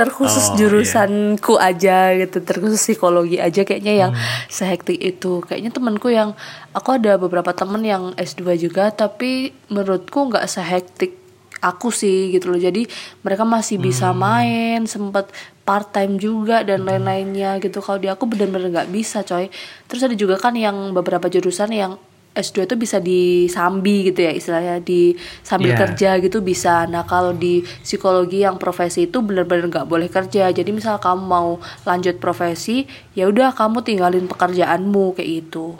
[0.00, 4.24] terkhusus Oh, jurusanku aja gitu terkhusus psikologi aja kayaknya yang Hmm.
[4.48, 5.44] sehektik itu.
[5.44, 6.32] Kayaknya temanku yang
[6.72, 11.20] aku ada beberapa temen yang S2 juga tapi menurutku nggak sehektik
[11.60, 12.56] aku sih gitu loh.
[12.56, 12.88] Jadi
[13.20, 14.24] mereka masih bisa Hmm.
[14.24, 15.28] main sempet
[15.68, 17.84] part time juga dan lain-lainnya gitu.
[17.84, 19.52] Kalau di aku bener-bener nggak bisa coy.
[19.84, 24.78] Terus ada juga kan yang beberapa jurusan yang S2 itu bisa disambi gitu ya istilahnya
[24.78, 25.82] di sambil Iya.
[25.82, 26.86] kerja gitu bisa.
[26.86, 30.46] Nah kalau di psikologi yang profesi itu benar-benar nggak boleh kerja.
[30.48, 32.86] Jadi misal kamu mau lanjut profesi,
[33.18, 35.74] ya udah kamu tinggalin pekerjaanmu kayak gitu.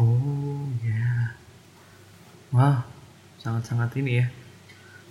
[0.00, 1.36] Oh, ya.
[2.48, 2.80] Wah,
[3.36, 4.26] sangat-sangat ini ya.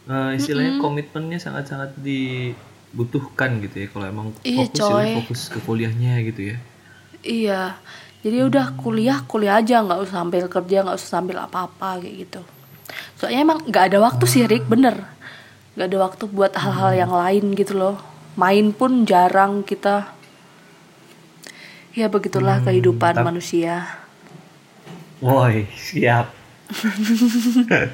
[0.09, 3.87] Eh, istilahnya komitmennya sangat-sangat dibutuhkan gitu ya.
[3.93, 5.09] Kalau emang Iya, fokus ya coy.
[5.13, 6.57] fokus ke kuliahnya gitu ya.
[7.21, 7.61] Iya.
[8.21, 12.41] Jadi udah kuliah kuliah aja nggak usah sambil kerja nggak usah sambil apa-apa kayak gitu.
[13.17, 15.09] Soalnya emang nggak ada waktu sih Rick bener.
[15.73, 17.97] Nggak ada waktu buat hal-hal yang lain gitu loh.
[18.37, 20.13] Main pun jarang kita.
[21.97, 23.99] Ya begitulah kehidupan tap- manusia.
[25.21, 26.31] Woi, siap.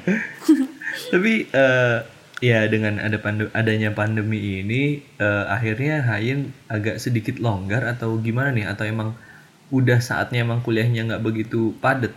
[1.12, 1.96] Tapi eh,
[2.38, 8.54] ya dengan ada pande- adanya pandemi ini eh, akhirnya Hayin agak sedikit longgar atau gimana
[8.54, 8.70] nih?
[8.70, 9.18] Atau emang
[9.68, 12.12] udah saatnya emang kuliahnya nggak begitu padat?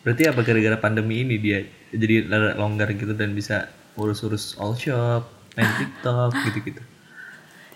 [0.00, 2.24] Berarti apa gara-gara pandemi ini dia jadi
[2.56, 3.68] longgar gitu dan bisa
[3.98, 6.82] urus-urus all shop, main TikTok gitu-gitu.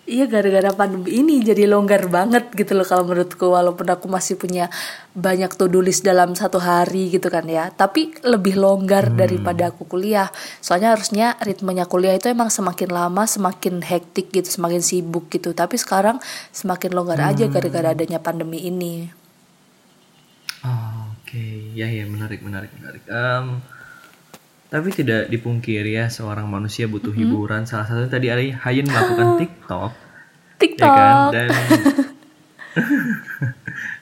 [0.05, 4.69] Iya gara-gara pandemi ini jadi longgar banget gitu loh kalau menurutku walaupun aku masih punya
[5.17, 7.73] banyak to do list dalam satu hari gitu kan ya.
[7.73, 10.29] Tapi lebih longgar daripada aku kuliah.
[10.61, 15.57] Soalnya harusnya ritmenya kuliah itu emang semakin lama semakin hektik gitu semakin sibuk gitu.
[15.57, 16.21] Tapi sekarang
[16.53, 19.09] semakin longgar aja gara-gara adanya pandemi ini.
[20.65, 23.03] Oh, Oke, ya ya menarik menarik menarik.
[23.11, 23.59] Em,
[24.75, 27.63] tapi tidak dipungkiri ya seorang manusia butuh hiburan.
[27.63, 31.17] Salah satunya tadi Ali Hayin melakukan TikTok, ya TikTok kan?
[31.31, 31.49] Dan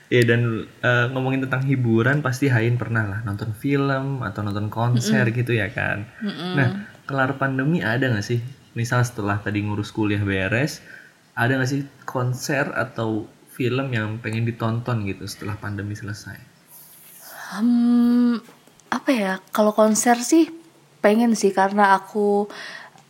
[0.16, 5.28] ya dan eh, ngomongin tentang hiburan pasti Hayin pernah lah nonton film atau nonton konser
[5.28, 6.08] gitu ya kan.
[6.56, 8.40] Nah, kelar pandemi ada nggak sih?
[8.72, 10.80] Misal setelah tadi ngurus kuliah beres,
[11.36, 16.40] ada nggak sih konser atau film yang pengen ditonton gitu setelah pandemi selesai?
[17.60, 18.40] Hmm,
[18.88, 19.36] apa ya?
[19.52, 20.61] Kalau konser sih
[21.02, 22.46] pengen sih karena aku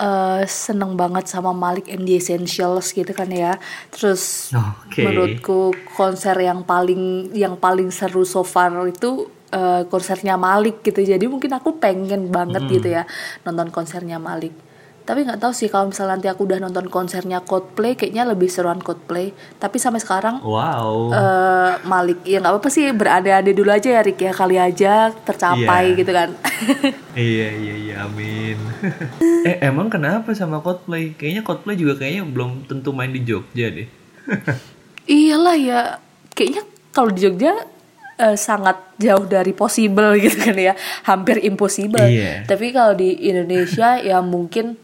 [0.00, 3.60] eh, seneng banget sama Malik and the Essentials gitu kan ya.
[3.92, 5.04] Terus Oke.
[5.04, 11.04] menurutku konser yang paling yang paling seru so far itu eh, konsernya Malik gitu.
[11.04, 13.04] Jadi mungkin aku pengen banget gitu ya
[13.44, 14.71] nonton konsernya Malik.
[15.02, 18.78] Tapi nggak tahu sih kalau misalnya nanti aku udah nonton konsernya Coldplay kayaknya lebih seruan
[18.78, 19.30] Coldplay.
[19.56, 21.10] Tapi sampai sekarang Wow.
[21.10, 25.58] eh Malik ya nggak apa-apa sih berada-ada dulu aja ya Rick ya kali aja tercapai
[25.84, 25.96] Iya.
[25.96, 26.30] gitu kan
[27.18, 28.54] iya iya iya amin.
[29.44, 31.12] eh emang kenapa sama Coldplay?
[31.12, 33.88] Kayaknya Coldplay juga kayaknya belum tentu main di Jogja deh.
[35.04, 35.80] iyalah ya
[36.30, 37.52] kayaknya kalau di Jogja
[38.14, 42.46] eh, sangat jauh dari possible gitu kan ya hampir impossible Iya.
[42.46, 44.78] tapi kalau di Indonesia ya mungkin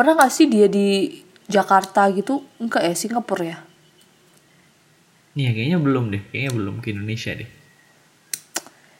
[0.00, 1.12] pernah nggak sih dia di
[1.46, 3.58] Jakarta gitu enggak ya Singapura ya
[5.30, 6.22] Iya kayaknya belum deh.
[6.26, 7.46] Kayaknya belum ke Indonesia deh.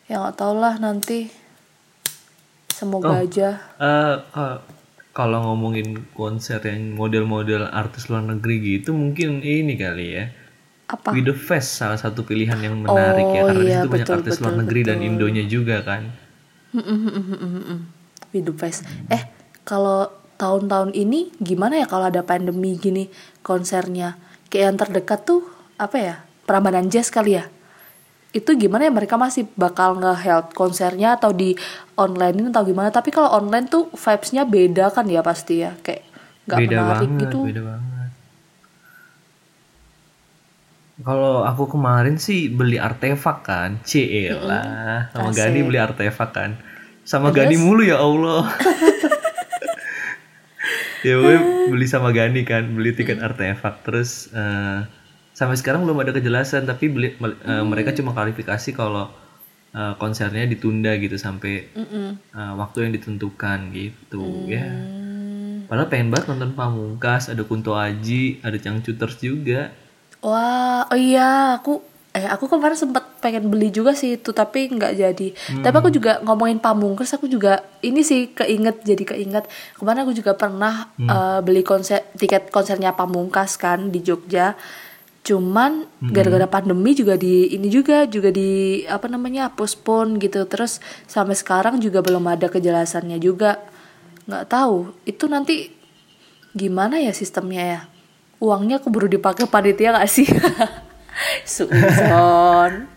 [0.07, 1.31] ya nggak tau lah nanti
[2.69, 3.19] semoga Oh.
[3.19, 4.63] aja Eh ka-
[5.11, 10.25] kalau ngomongin konser yang model-model artis luar negeri gitu mungkin ini kali ya.
[10.87, 13.89] apa With the Fest salah satu pilihan yang menarik ya Oh, karena di iya, situ
[13.89, 15.09] banyak betul, artis luar betul, negeri dan betul.
[15.09, 16.03] Indonya juga kan.
[18.31, 18.83] Hidup Fest.
[19.09, 19.23] Eh,
[19.63, 20.07] kalau
[20.41, 23.13] tahun-tahun ini gimana ya kalau ada pandemi gini
[23.45, 24.17] konsernya?
[24.49, 25.45] Kayak yang terdekat tuh
[25.77, 26.15] apa ya?
[26.49, 27.45] Prambanan Jazz kali ya?
[28.33, 31.53] Itu gimana ya mereka masih bakal nge-held konsernya atau di
[32.01, 32.89] online atau gimana?
[32.89, 35.77] Tapi kalau online tuh vibes-nya beda kan ya pasti ya.
[35.85, 36.09] Kayak
[36.49, 37.39] nggak beda menarik banget, gitu.
[37.45, 38.11] beda banget.
[41.01, 45.09] Kalau aku kemarin sih beli artefak kan, CE lah.
[45.13, 45.39] Sama Asik.
[45.41, 46.51] Gani beli artefak kan.
[47.09, 47.33] Sama?
[47.33, 48.45] Gani mulu ya Allah.
[51.01, 51.37] ya gue
[51.73, 53.83] beli sama Gani kan, beli tiket artefak.
[53.83, 54.85] Terus eh,
[55.35, 59.11] sampai sekarang belum ada kejelasan, tapi beli, eh, mereka cuma klarifikasi kalau
[59.73, 64.69] eh, konsernya ditunda gitu sampai eh, waktu yang ditentukan gitu ya.
[65.71, 69.71] Padahal pengen banget nonton Pamungkas, ada Kunto Aji, ada Changcuters juga.
[70.19, 71.79] Wah, oh iya, aku
[72.11, 75.29] eh aku kemarin sempat pengen beli juga sih itu tapi nggak jadi.
[75.61, 79.45] Tapi aku juga ngomongin Pamungkas, aku juga ini sih keinget jadi keinget.
[79.77, 84.57] Kemarin aku juga pernah eh, beli konser tiket konsernya Pamungkas kan di Jogja.
[85.21, 90.49] Cuman gara-gara pandemi juga di ini juga juga di apa namanya postpone gitu.
[90.49, 93.61] Terus sampai sekarang juga belum ada kejelasannya juga.
[94.25, 95.77] Nggak tahu itu nanti
[96.51, 97.81] gimana ya sistemnya ya
[98.41, 100.27] uangnya keburu dipakai panitia gak sih
[101.53, 102.89] Suuzon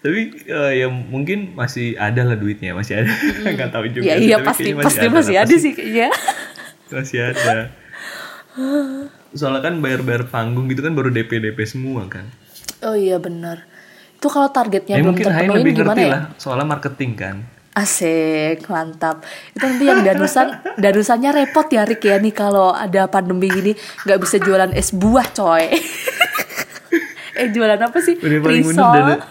[0.00, 3.12] Tapi eh, ya mungkin masih ada lah duitnya, masih ada.
[3.56, 4.04] Nggak tahu juga.
[4.08, 6.08] ya iya tapi pasti kayaknya pasti masih lah, ada sih kayaknya
[6.96, 7.56] Masih ada.
[9.30, 12.26] Soalnya kan bayar-bayar panggung gitu kan baru DP-DP semua kan.
[12.80, 13.68] oh iya benar
[14.16, 17.36] itu kalau targetnya Ya, belum mungkin terpenuhi lebih gimana ngerti ya lah, soalnya marketing kan.
[17.70, 19.20] asik mantap
[19.52, 20.48] itu nanti yang danusan
[20.84, 25.28] danusannya repot ya Rick ya nih kalau ada pandemi gini nggak bisa jualan es buah
[25.30, 25.68] coy
[27.40, 29.22] eh jualan apa sih Udah paling risol dana-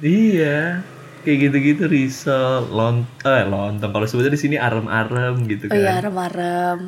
[0.00, 0.80] Iya.
[1.20, 5.90] kayak gitu-gitu risol lont eh lontong kalau sebetulnya di sini arem-arem gitu Oh kan iya,
[5.98, 6.78] arem-arem.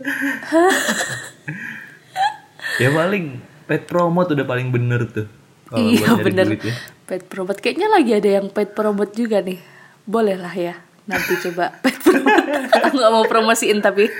[2.78, 5.26] ya paling pet promote udah paling bener tuh
[5.72, 6.44] iya bener.
[6.48, 6.72] duit ya.
[7.04, 7.58] Pet promote.
[7.58, 9.56] Kayaknya lagi ada yang pet promote juga nih.
[10.04, 10.74] Boleh lah ya.
[11.04, 12.68] Nanti coba pet promote.
[12.80, 14.06] Aku gak mau promosiin tapi.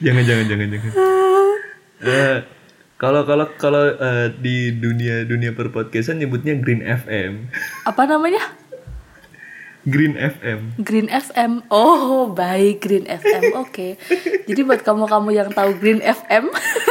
[0.00, 0.90] jangan jangan jangan jangan
[2.98, 7.50] kalau kalau kalau eh, di dunia dunia perpodcastan nyebutnya Green FM
[7.86, 8.42] Apa namanya?
[9.88, 11.64] Green FM Green FM.
[11.72, 13.56] Oh, baik Green FM.
[13.56, 13.96] Oke.
[14.44, 16.52] Jadi buat kamu-kamu yang tahu Green FM,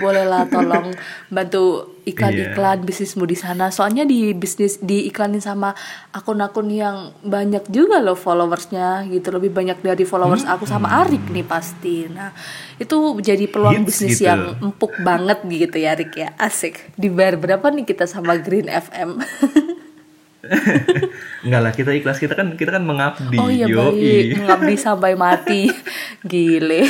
[0.00, 0.92] bolehlah tolong
[1.32, 3.74] bantu iklan-iklan bisnismu di sana.
[3.74, 5.74] Soalnya di bisnis diiklanin sama
[6.14, 9.34] akun-akun yang banyak juga loh followersnya gitu.
[9.34, 12.06] Lebih banyak dari followers aku sama Arik nih pasti.
[12.06, 12.30] Nah,
[12.78, 14.30] itu jadi peluang Hits bisnis gitu.
[14.30, 16.28] yang empuk banget gitu ya Arik ya.
[16.38, 16.94] Asik.
[16.94, 19.18] Dibayar berapa nih kita sama Green FM?
[21.42, 23.74] Enggak lah kita ikhlas kita kan kita kan mengabdi Oh iya yoi.
[23.74, 25.66] baik, mengabdi sampai mati.
[26.30, 26.86] Gile.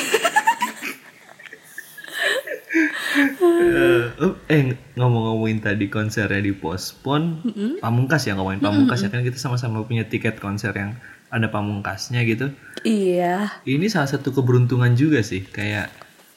[3.17, 4.05] Eh,
[4.47, 4.63] eh
[4.95, 7.41] ngomong-ngomongin tadi konsernya di pospon
[7.81, 10.93] pamungkas ya ngomongin pamungkas ya kan kita sama-sama punya tiket konser yang
[11.29, 12.53] ada pamungkasnya gitu
[12.83, 13.57] Iya.
[13.65, 15.89] ini salah satu keberuntungan juga sih kayak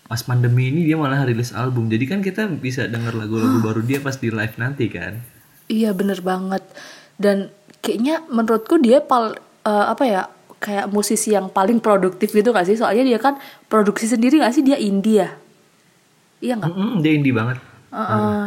[0.05, 3.99] pas pandemi ini dia malah rilis album jadi kan kita bisa denger lagu-lagu baru dia
[3.99, 5.19] pas di live nanti kan
[5.69, 6.65] Iya bener banget.
[7.15, 10.21] Dan kayaknya menurutku dia pal eh, apa ya
[10.57, 12.73] kayak musisi yang paling produktif gitu gak sih?
[12.73, 13.37] Soalnya dia kan
[13.69, 14.65] produksi sendiri gak sih?
[14.65, 15.29] Dia indie ya?
[16.39, 16.69] Iya nggak?
[16.69, 17.57] Mm-mm, dia indie banget
[17.89, 18.45] Heeh.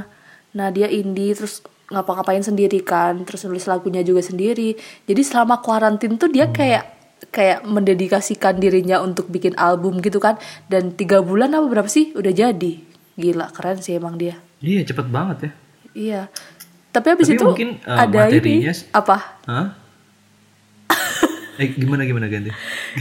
[0.52, 4.72] Nah dia indie terus ngapa-ngapain sendiri kan, terus nulis lagunya juga sendiri.
[5.02, 6.88] Jadi selama kuarantin tuh dia kayak
[7.28, 10.36] kayak mendedikasikan dirinya untuk bikin album gitu kan.
[10.66, 12.72] Dan tiga bulan apa berapa sih udah jadi.
[13.12, 14.40] Gila keren sih emang dia.
[14.58, 15.50] iya cepet banget ya
[15.92, 16.20] Iya.
[16.88, 19.16] Tapi habis Tapi itu mungkin, uh, ada ini materinya s- apa?
[19.42, 19.66] Hah?
[21.56, 22.48] Eh gimana gimana ganti?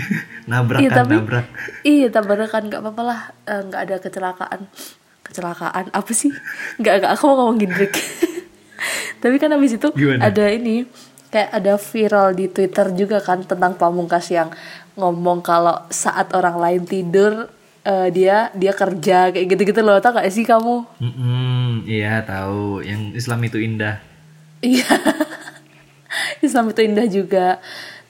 [0.49, 1.45] Nabrak Iya kan tapi nabrak.
[1.83, 3.19] iya tabrakan nggak apa-apa lah.
[3.45, 4.59] Eh, nggak ada kecelakaan.
[5.21, 5.85] Kecelakaan?
[5.91, 6.31] Apa sih?
[6.75, 7.95] Nggak nggak aku mau ngomongin break
[9.21, 10.25] tapi kan habis itu Gimana?
[10.25, 10.89] ada ini
[11.29, 14.49] kayak ada viral di Twitter juga kan tentang pamungkas yang
[14.97, 17.45] ngomong kalau saat orang lain tidur
[17.81, 20.01] eh, dia dia kerja kayak gitu-gitu loh.
[20.01, 20.83] Tau gak sih kamu?
[20.97, 22.81] Mm-mm, iya tahu.
[22.81, 24.01] Yang Islam itu indah.
[24.59, 24.89] Iya.
[26.45, 27.47] Islam itu indah juga.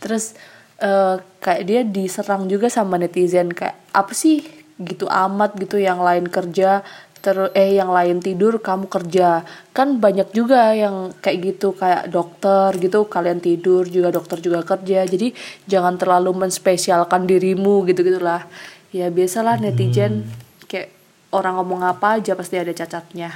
[0.02, 0.34] Terus
[0.82, 4.42] eh, kayak dia diserang juga sama netizen kayak apa sih?
[4.82, 6.82] Gitu amat gitu yang lain kerja
[7.22, 9.46] ter eh yang lain tidur kamu kerja.
[9.72, 15.06] Kan banyak juga yang kayak gitu kayak dokter gitu kalian tidur juga dokter juga kerja.
[15.06, 15.32] Jadi
[15.70, 18.50] jangan terlalu menspesialkan dirimu gitu gitulah
[18.92, 20.28] ya biasalah netizen
[20.68, 20.92] kayak
[21.32, 23.32] orang ngomong apa aja pasti ada cacatnya.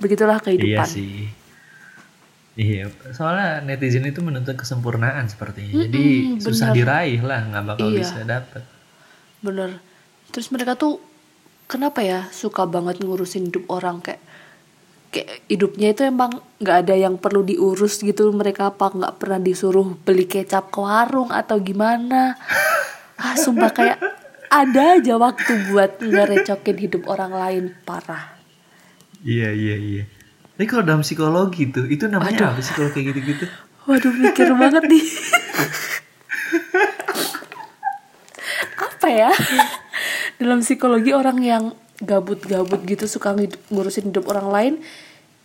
[0.00, 0.88] Begitulah iya kehidupan.
[0.88, 1.37] sih
[2.58, 5.86] iya soalnya netizen itu menuntut kesempurnaan sepertinya.
[5.86, 6.76] Jadi Mm-mm, susah bener.
[6.76, 7.98] diraih lah nggak bakal Iya.
[8.02, 8.62] bisa dapet.
[9.38, 9.78] Bener.
[10.28, 10.98] Terus mereka tuh
[11.64, 14.02] kenapa ya suka banget ngurusin hidup orang?
[14.02, 14.18] Kayak
[15.08, 18.68] kayak hidupnya itu emang nggak ada yang perlu diurus gitu mereka.
[18.68, 22.34] Apa nggak pernah disuruh beli kecap ke warung atau gimana?
[23.16, 23.98] Ah sumpah kayak
[24.46, 27.64] ada aja waktu buat ngerecokin hidup orang lain.
[27.82, 28.30] Parah.
[29.20, 30.04] Iya iya iya
[30.58, 33.46] tapi kalau dalam psikologi tuh itu namanya apa sih kalau kayak gitu-gitu?
[33.86, 35.06] Waduh mikir banget nih.
[38.74, 39.30] Apa ya?
[40.42, 41.64] Dalam psikologi orang yang
[42.02, 43.38] gabut-gabut gitu suka
[43.70, 44.74] ngurusin hidup orang lain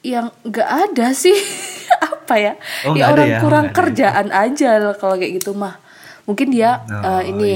[0.02, 1.38] yang nggak ada sih.
[2.10, 2.54] Apa ya?
[2.90, 3.38] Oh, ya orang ya?
[3.38, 3.76] Oh, kurang ada.
[3.78, 5.78] kerjaan aja kalau kayak gitu mah.
[6.26, 7.54] Mungkin dia Oh, eh, ini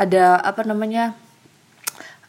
[0.00, 1.12] ada apa namanya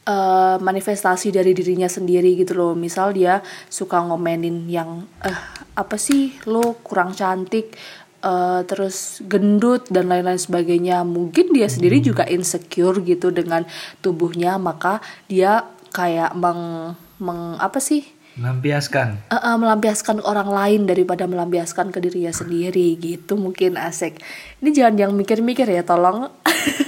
[0.07, 2.73] eh, manifestasi dari dirinya sendiri gitu loh.
[2.73, 5.39] Misal dia suka ngomenin yang eh
[5.77, 7.75] apa sih lo kurang cantik
[8.23, 11.03] eh, terus gendut dan lain-lain sebagainya.
[11.03, 13.67] Mungkin dia sendiri juga insecure gitu dengan
[13.99, 18.17] tubuhnya maka dia kayak meng, meng apa sih?
[18.37, 19.33] Melampiaskan.
[19.33, 24.21] Eh, eh, melampiaskan orang lain daripada melampiaskan ke dirinya sendiri gitu mungkin asik.
[24.61, 26.29] Ini jangan yang mikir-mikir ya tolong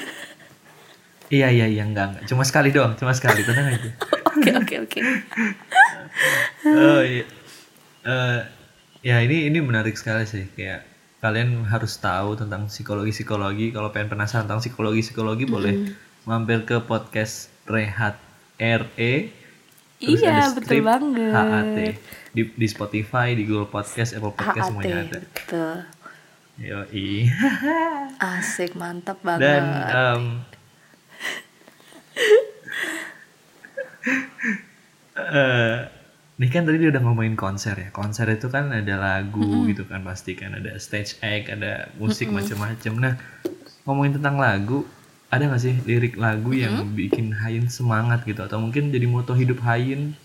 [1.30, 2.24] iya iya iya enggak enggak.
[2.30, 3.42] Cuma sekali doang cuma sekali.
[3.46, 3.89] Tenang aja.
[4.30, 5.00] Oke oke oke.
[6.70, 7.26] Oh iya.
[8.06, 8.39] Eh,
[9.04, 10.48] ya ini ini menarik sekali sih.
[10.54, 10.86] Kayak
[11.20, 15.92] kalian harus tahu tentang psikologi psikologi kalau pengen penasaran tentang psikologi psikologi boleh
[16.24, 18.15] mampir ke podcast rehat
[18.60, 19.36] re
[20.00, 21.32] terus Iya, betul banget.
[21.36, 21.78] HAT
[22.32, 25.20] di, di Spotify di Google Podcast Apple Podcast HAT semuanya ada.
[25.20, 25.76] betul.
[26.60, 27.28] Yoi.
[28.39, 29.44] asik mantap banget.
[29.44, 30.24] dan em,
[36.39, 37.91] Nih kan tadi dia udah ngomongin konser ya.
[37.91, 39.75] Konser itu kan ada lagu Mm-mm.
[39.75, 42.93] gitu kan pasti kan ada stage act, ada musik macam-macam.
[42.95, 43.13] Nah,
[43.84, 44.88] ngomongin tentang lagu,
[45.27, 49.60] ada nggak sih lirik lagu yang bikin Hayin semangat gitu atau mungkin jadi moto hidup
[49.67, 50.15] Hayin?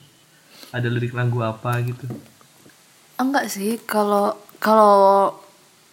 [0.71, 2.07] Ada lirik lagu apa gitu?
[3.19, 5.35] Enggak sih, kalau kalau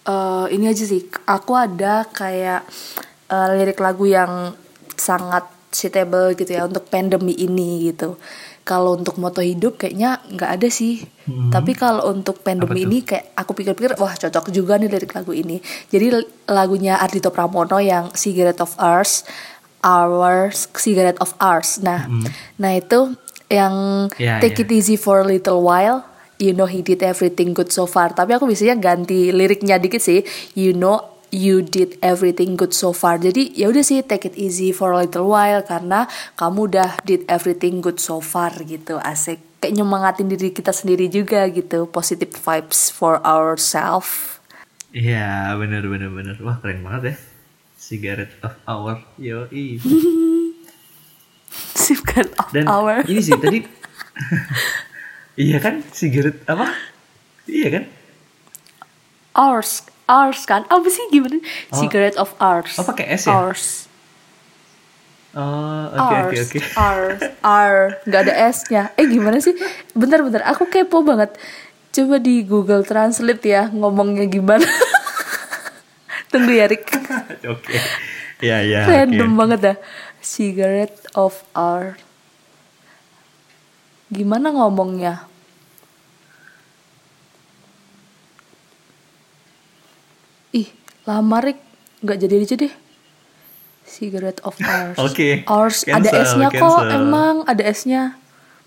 [0.05, 2.61] eh, ini aja sih, aku ada kayak
[3.25, 4.53] eh, lirik lagu yang
[4.93, 8.19] sangat suitable gitu ya untuk pandemi ini gitu.
[8.62, 11.01] Kalau untuk moto hidup kayaknya nggak ada sih.
[11.25, 11.49] Hmm.
[11.49, 15.57] Tapi kalau untuk pandemi ini kayak aku pikir-pikir wah cocok juga nih lirik lagu ini.
[15.89, 16.13] Jadi
[16.45, 19.25] lagunya Ardito Pramono yang Cigarette of Ours,
[19.81, 21.81] Ours, Cigarette of Ours.
[21.81, 22.05] Nah,
[22.62, 23.17] nah itu
[23.49, 24.63] yang Ya, Take ya.
[24.63, 26.05] it easy for a little while.
[26.41, 28.13] You know he did everything good so far.
[28.13, 30.25] Tapi aku biasanya ganti liriknya dikit sih.
[30.57, 33.17] You know you did everything good so far.
[33.17, 37.24] Jadi ya udah sih take it easy for a little while karena kamu udah did
[37.32, 39.00] everything good so far gitu.
[39.02, 39.39] Asik.
[39.63, 41.88] Kayak nyemangatin diri kita sendiri juga gitu.
[41.88, 44.44] Positive vibes for ourselves.
[44.91, 46.36] Iya, bener bener bener.
[46.44, 47.15] Wah, keren banget ya.
[47.80, 49.00] Cigarette of Hour.
[49.15, 49.80] Yoi.
[51.76, 53.04] Secret of Dan our.
[53.04, 53.60] ini sih tadi
[55.48, 56.72] Iya kan cigarette apa?
[57.48, 57.84] Iya kan?
[59.36, 59.90] Ours.
[60.12, 60.67] Ours kan?
[60.67, 61.39] Apa sih gimana?
[61.71, 62.76] Secret of ours.
[62.76, 63.39] Oh, pakai S ya?
[63.39, 63.88] Ours.
[65.32, 66.60] Oh, oke oke oke.
[66.76, 67.02] R,
[67.39, 68.91] R, nggak ada S-nya.
[69.00, 69.56] Eh gimana sih?
[69.95, 71.39] Bentar-bentar, aku kepo banget.
[71.95, 74.67] Coba di Google Translate ya ngomongnya gimana.
[76.32, 76.84] Tunggu ya, Rick.
[77.56, 77.80] Oke.
[78.43, 78.80] Iya iya.
[78.84, 79.39] Random oke.
[79.39, 79.78] banget dah.
[80.19, 81.95] Cigarette of R.
[84.12, 85.31] Gimana ngomongnya?
[91.12, 91.60] Lama Rick.
[92.00, 92.74] Nggak jadi aja deh.
[93.84, 94.95] Cigarette of ours.
[94.97, 96.95] Oke, Ours ada cancel, S-nya kok, cancel.
[96.95, 98.04] emang ada S-nya.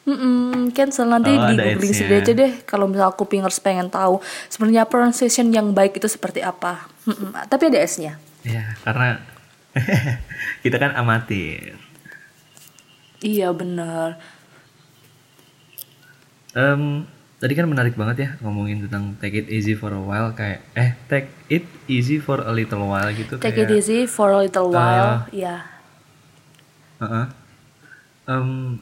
[0.05, 2.53] Mm cancel nanti Oh, di googling sendiri aja deh.
[2.69, 4.21] Kalau misal aku pingers pengen tahu
[4.53, 6.93] sebenarnya pronunciation yang baik itu seperti apa.
[7.09, 8.21] Mm-mm, Tapi ada S-nya.
[8.45, 9.25] Ya, karena
[10.63, 11.81] kita kan amatir.
[13.25, 14.21] Iya bener.
[16.53, 17.09] Em,
[17.45, 20.97] tadi kan menarik banget ya ngomongin tentang take it easy for a while kayak eh
[21.13, 24.73] take it easy for a little while gitu Take kayak it easy for a little
[24.73, 25.29] while.
[25.29, 25.69] Ya.
[27.05, 27.27] Heeh.
[28.33, 28.81] Em,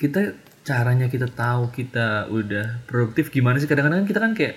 [0.00, 0.32] kita
[0.64, 4.56] caranya kita tahu kita udah produktif gimana sih kadang-kadang kita kan kayak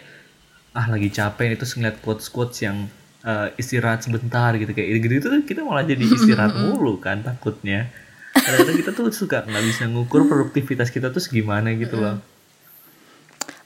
[0.71, 2.87] ah lagi capek nih terus ngeliat quotes quotes yang
[3.27, 7.91] eh, istirahat sebentar gitu kayak gitu itu kita malah jadi istirahat mulu kan takutnya
[8.31, 12.23] kadang-kadang kita tuh suka nggak bisa ngukur produktivitas kita tuh gimana gitu loh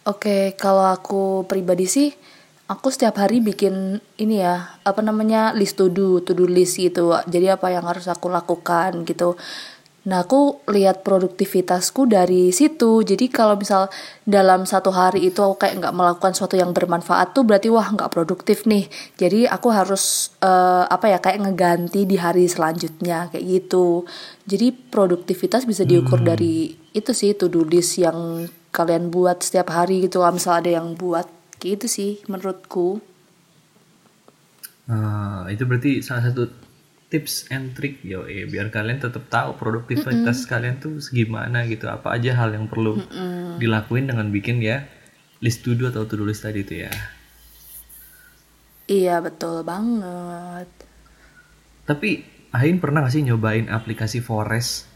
[0.07, 2.15] Oke, kalau aku pribadi sih,
[2.71, 7.11] aku setiap hari bikin ini ya, apa namanya list to do, to do list gitu.
[7.27, 9.35] Jadi apa yang harus aku lakukan gitu.
[10.07, 13.03] Nah, aku lihat produktivitasku dari situ.
[13.03, 13.91] Jadi kalau misal
[14.23, 18.07] dalam satu hari itu aku kayak nggak melakukan sesuatu yang bermanfaat tuh berarti wah nggak
[18.07, 18.87] produktif nih.
[19.19, 24.07] Jadi aku harus eh, apa ya kayak ngeganti di hari selanjutnya kayak gitu.
[24.47, 30.07] Jadi produktivitas bisa diukur dari itu sih to do list yang kalian buat setiap hari
[30.07, 30.23] gitu.
[30.23, 31.27] Kalau misal ada yang buat
[31.59, 33.03] gitu sih menurutku.
[34.89, 36.68] Nah, itu berarti salah satu
[37.09, 41.89] tips and trick yo eh, biar kalian tetap tahu produktivitas kalian tuh segimana gitu.
[41.89, 43.01] Apa aja hal yang perlu
[43.57, 44.85] dilakuin dengan bikin ya
[45.41, 46.91] list to do atau to do list tadi itu ya.
[48.89, 50.69] Iya betul banget.
[51.85, 54.89] tapi Ain pernah gak sih nyobain aplikasi Forest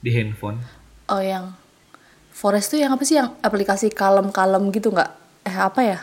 [0.00, 0.56] di handphone?
[1.12, 1.52] Oh yang
[2.32, 3.20] Forest tuh yang apa sih?
[3.20, 5.12] Yang aplikasi kalem-kalem gitu nggak?
[5.44, 5.98] Eh apa ya?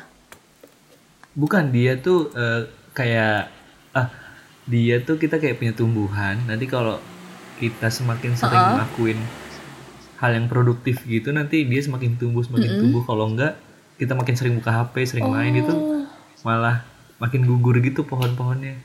[1.34, 3.50] bukan dia tuh eh, kayak
[4.68, 6.40] dia tuh kita kayak punya tumbuhan.
[6.48, 7.00] Nanti kalau
[7.60, 9.20] kita semakin sering ngelakuin
[10.20, 13.04] hal yang produktif gitu nanti dia semakin tumbuh semakin tumbuh.
[13.04, 13.60] Kalau enggak
[14.00, 15.74] kita makin sering buka HP sering main itu
[16.44, 16.84] malah
[17.22, 18.76] makin gugur gitu pohon-pohonnya.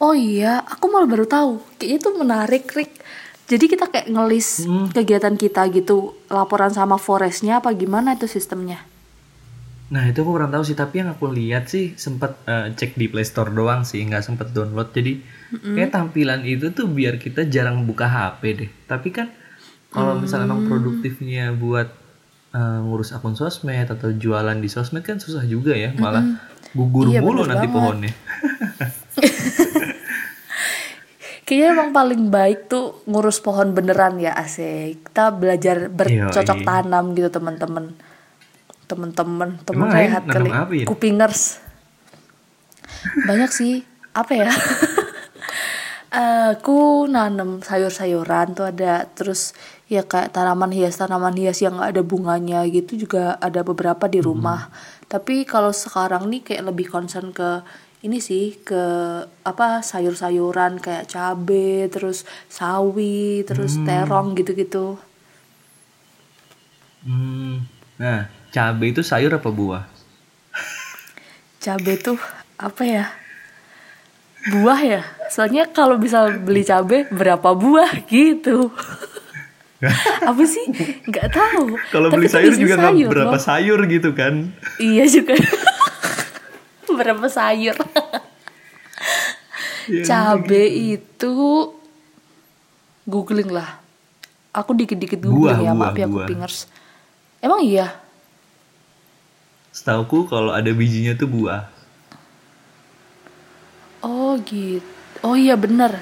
[0.00, 1.60] Oh iya, aku malah baru tahu.
[1.76, 3.04] Kayaknya itu menarik, Rick.
[3.50, 4.64] Jadi kita kayak ngelis
[4.96, 8.80] kegiatan kita gitu, laporan sama forestnya apa gimana itu sistemnya?
[9.90, 13.10] Nah itu aku kurang tahu sih tapi yang aku lihat sih sempat eh, cek di
[13.10, 15.18] Play Store doang sih nggak sempat download jadi
[15.50, 19.34] kayak tampilan itu tuh biar kita jarang buka HP deh tapi kan
[19.90, 21.90] kalau misalnya emang produktifnya buat
[22.50, 26.22] eh, ngurus akun sosmed atau jualan di sosmed kan susah juga ya malah
[26.70, 27.74] gugur Iya, mulu nanti banget.
[27.74, 28.12] pohonnya
[31.42, 35.10] Kayaknya emang paling baik tuh ngurus pohon beneran ya asik.
[35.10, 36.66] Kita belajar bercocok Yoi.
[36.66, 37.90] tanam gitu teman-teman.
[38.90, 40.50] Teman-teman, teman Emang Ain sehat nanam kali.
[40.50, 40.86] apa ya?
[40.90, 41.42] Kupingers.
[43.30, 43.86] Banyak sih.
[44.10, 44.50] Apa ya?
[46.50, 49.54] aku nanam sayur-sayuran tuh ada terus
[49.86, 54.18] ya kayak tanaman hias tanaman hias yang nggak ada bunganya gitu juga ada beberapa di
[54.18, 54.74] rumah
[55.06, 57.62] tapi kalau sekarang nih kayak lebih concern ke
[58.02, 58.82] ini sih ke
[59.46, 64.98] apa sayur-sayuran kayak cabe terus sawi terus terong gitu-gitu
[67.00, 67.64] Hmm.
[67.96, 69.84] Nah, cabai itu sayur apa buah?
[71.60, 72.16] cabe tuh
[72.56, 73.04] apa ya?
[74.48, 75.02] Buah ya?
[75.28, 78.72] Soalnya kalau bisa beli cabe berapa buah gitu?
[80.28, 80.60] Apa sih?
[81.08, 81.76] Nggak tahu.
[81.88, 83.40] Kalau beli tuh sayur juga sayur berapa loh.
[83.40, 84.52] sayur gitu kan?
[84.76, 85.36] iya juga.
[87.00, 87.76] Berapa sayur?
[89.88, 91.32] Iya, cabe itu
[93.08, 93.80] googling lah.
[94.52, 96.28] Aku dikit-dikit Buah, googling ya buah, maaf ya buah.
[96.28, 96.68] kupingers
[97.40, 97.88] emang iya
[99.70, 101.70] Setauku kalau ada bijinya tuh buah.
[104.02, 104.84] Oh gitu.
[105.20, 106.00] Oh iya benar.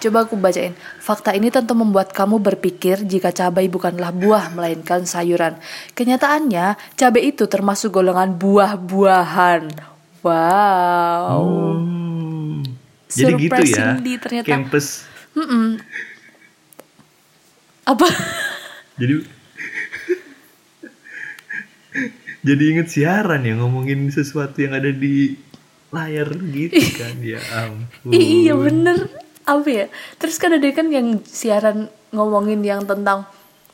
[0.00, 0.72] Coba aku bacain.
[0.96, 5.60] Fakta ini tentu membuat kamu berpikir jika cabai bukanlah buah melainkan sayuran.
[5.92, 9.62] Kenyataannya, cabai itu termasuk golongan buah-buahan.
[10.24, 11.36] Wow.
[11.76, 12.64] Hmm.
[13.12, 13.96] Jadi gitu ya.
[14.00, 15.04] Ternyata- Campus.
[15.36, 15.80] Mm-mm.
[17.84, 18.08] Apa?
[18.96, 19.24] Jadi
[22.40, 25.36] Jadi inget siaran ya ngomongin sesuatu yang ada di
[25.90, 28.10] layar gitu kan ya ampun.
[28.10, 29.10] Iya bener.
[29.44, 29.86] Apa ya?
[30.16, 33.26] Terus kan ada kan yang siaran ngomongin yang tentang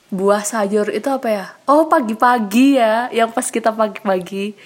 [0.08, 1.44] buah sayur itu apa ya?
[1.66, 4.56] Oh pagi-pagi ya, yang pas kita pagi-pagi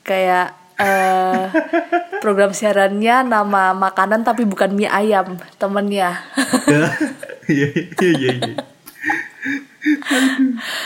[0.00, 1.44] kayak eh
[2.24, 6.16] program siarannya nama makanan tapi bukan mie ayam temennya.
[7.50, 8.30] Iya iya iya.
[8.38, 8.54] iya.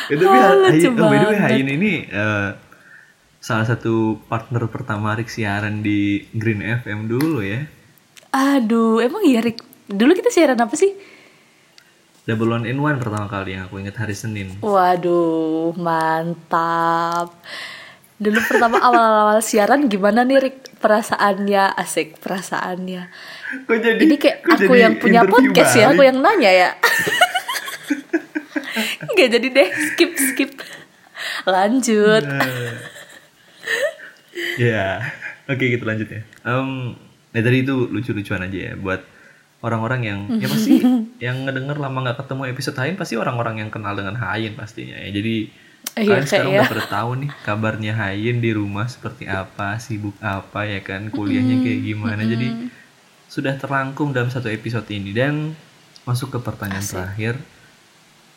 [0.09, 1.39] Eh, tapi Oh, Hai- lucu oh, by the way.
[1.45, 2.49] Hain ini eh,
[3.45, 7.69] salah satu partner pertama Rick siaran di Green FM dulu ya.
[8.33, 9.61] Aduh, emang iya Rick?
[9.85, 10.97] Dulu kita siaran apa sih?
[12.25, 14.57] Double One in One pertama kali yang aku ingat hari Senin.
[14.65, 17.37] Waduh, mantap.
[18.17, 21.77] Dulu pertama awal-awal siaran gimana nih Rick perasaannya?
[21.77, 23.13] Asik perasaannya.
[23.69, 26.01] Kok jadi Ini kayak kok aku jadi yang punya podcast ya, balik?
[26.01, 26.71] aku yang nanya ya.
[29.13, 30.51] Nggak jadi deh, skip skip.
[31.45, 32.25] Lanjut.
[32.25, 32.94] Eh,
[34.59, 35.15] Ya,
[35.47, 36.23] oke kita lanjut ya.
[36.47, 36.99] Em,
[37.35, 39.03] ya tadi itu lucu-lucuan aja ya buat
[39.65, 40.83] orang-orang yang ya pasti
[41.25, 45.11] yang ngedenger lama nggak ketemu episode Hain pasti orang-orang yang kenal dengan Hain pastinya ya.
[45.11, 45.65] Jadi
[45.95, 50.17] Iya, kalian sekarang kayak udah pada tahu nih kabarnya Hain di rumah seperti apa, sibuk
[50.19, 52.23] apa ya kan, kuliahnya kayak gimana.
[52.25, 52.49] Jadi
[53.29, 55.53] sudah terangkum dalam satu episode ini dan
[56.09, 57.35] masuk ke pertanyaan terakhir.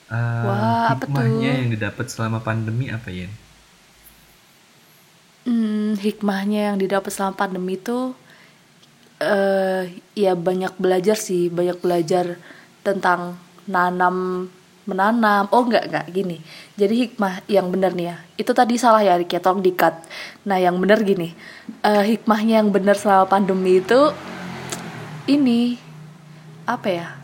[0.07, 3.31] Eh, Wah, apa hikmahnya yang didapat selama pandemi apa ya?
[5.47, 8.11] Hmm, hikmahnya yang didapat selama pandemi itu
[9.23, 12.35] eh ya banyak belajar sih, banyak belajar
[12.83, 14.47] tentang nanam
[14.87, 15.47] menanam.
[15.51, 16.37] Oh enggak enggak gini.
[16.79, 18.17] Jadi hikmah yang benar nih ya.
[18.39, 19.95] Itu tadi salah ya Rick ya, tolong di-cut.
[20.47, 21.35] Nah, yang benar gini.
[21.83, 24.11] Eh hikmahnya yang benar selama pandemi itu
[25.27, 25.75] ini
[26.67, 27.16] apa ya?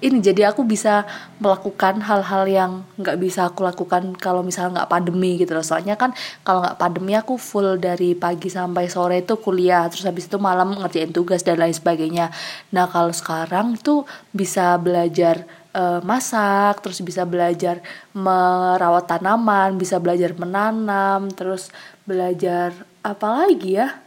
[0.00, 1.04] Ini jadi aku bisa
[1.36, 5.64] melakukan hal-hal yang nggak bisa aku lakukan kalau misalnya nggak pandemi gitu loh.
[5.64, 10.26] Soalnya kan kalau nggak pandemi aku full dari pagi sampai sore itu kuliah terus habis
[10.26, 12.32] itu malam ngerjain tugas dan lain sebagainya.
[12.72, 15.44] Nah kalau sekarang tuh bisa belajar
[15.76, 17.84] eh, masak terus bisa belajar
[18.16, 21.68] merawat tanaman bisa belajar menanam terus
[22.08, 22.72] belajar
[23.04, 24.00] apa lagi ya?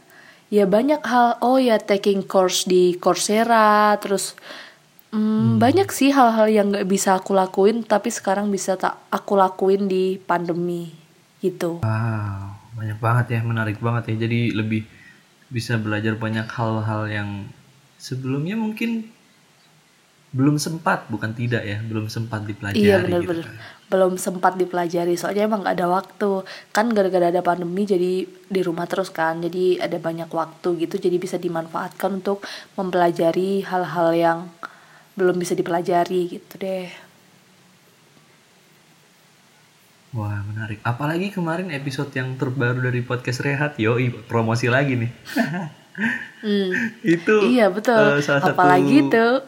[0.50, 1.38] Ya banyak hal.
[1.42, 4.34] Oh ya taking course di Coursera terus
[5.14, 9.86] Hmm, Banyak sih hal-hal yang nggak bisa aku lakuin, tapi sekarang bisa tak aku lakuin
[9.86, 10.90] di pandemi
[11.38, 11.78] gitu.
[11.86, 14.26] Wow, banyak banget ya, menarik banget ya.
[14.26, 14.82] Jadi lebih
[15.54, 17.28] bisa belajar banyak hal-hal yang
[17.94, 19.06] sebelumnya mungkin
[20.34, 22.82] belum sempat, bukan tidak ya, belum sempat dipelajari.
[22.82, 23.54] Iya gitu bener-bener kan.
[23.86, 26.42] belum sempat dipelajari soalnya emang nggak ada waktu
[26.74, 31.22] kan gara-gara ada pandemi jadi di rumah terus kan jadi ada banyak waktu gitu jadi
[31.22, 32.42] bisa dimanfaatkan untuk
[32.74, 34.38] mempelajari hal-hal yang
[35.14, 36.90] belum bisa dipelajari gitu deh.
[40.14, 40.78] Wah, menarik.
[40.86, 43.98] Apalagi kemarin episode yang terbaru dari podcast Rehat, yo,
[44.30, 45.12] promosi lagi nih.
[46.42, 46.74] Hmm.
[47.06, 48.18] Itu Iya betul.
[48.18, 49.46] eh, salah satu Apalagi tuh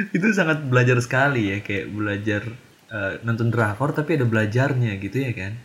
[0.16, 2.42] itu sangat belajar sekali ya, kayak belajar
[2.88, 5.60] eh, nonton drakor tapi ada belajarnya gitu ya kan.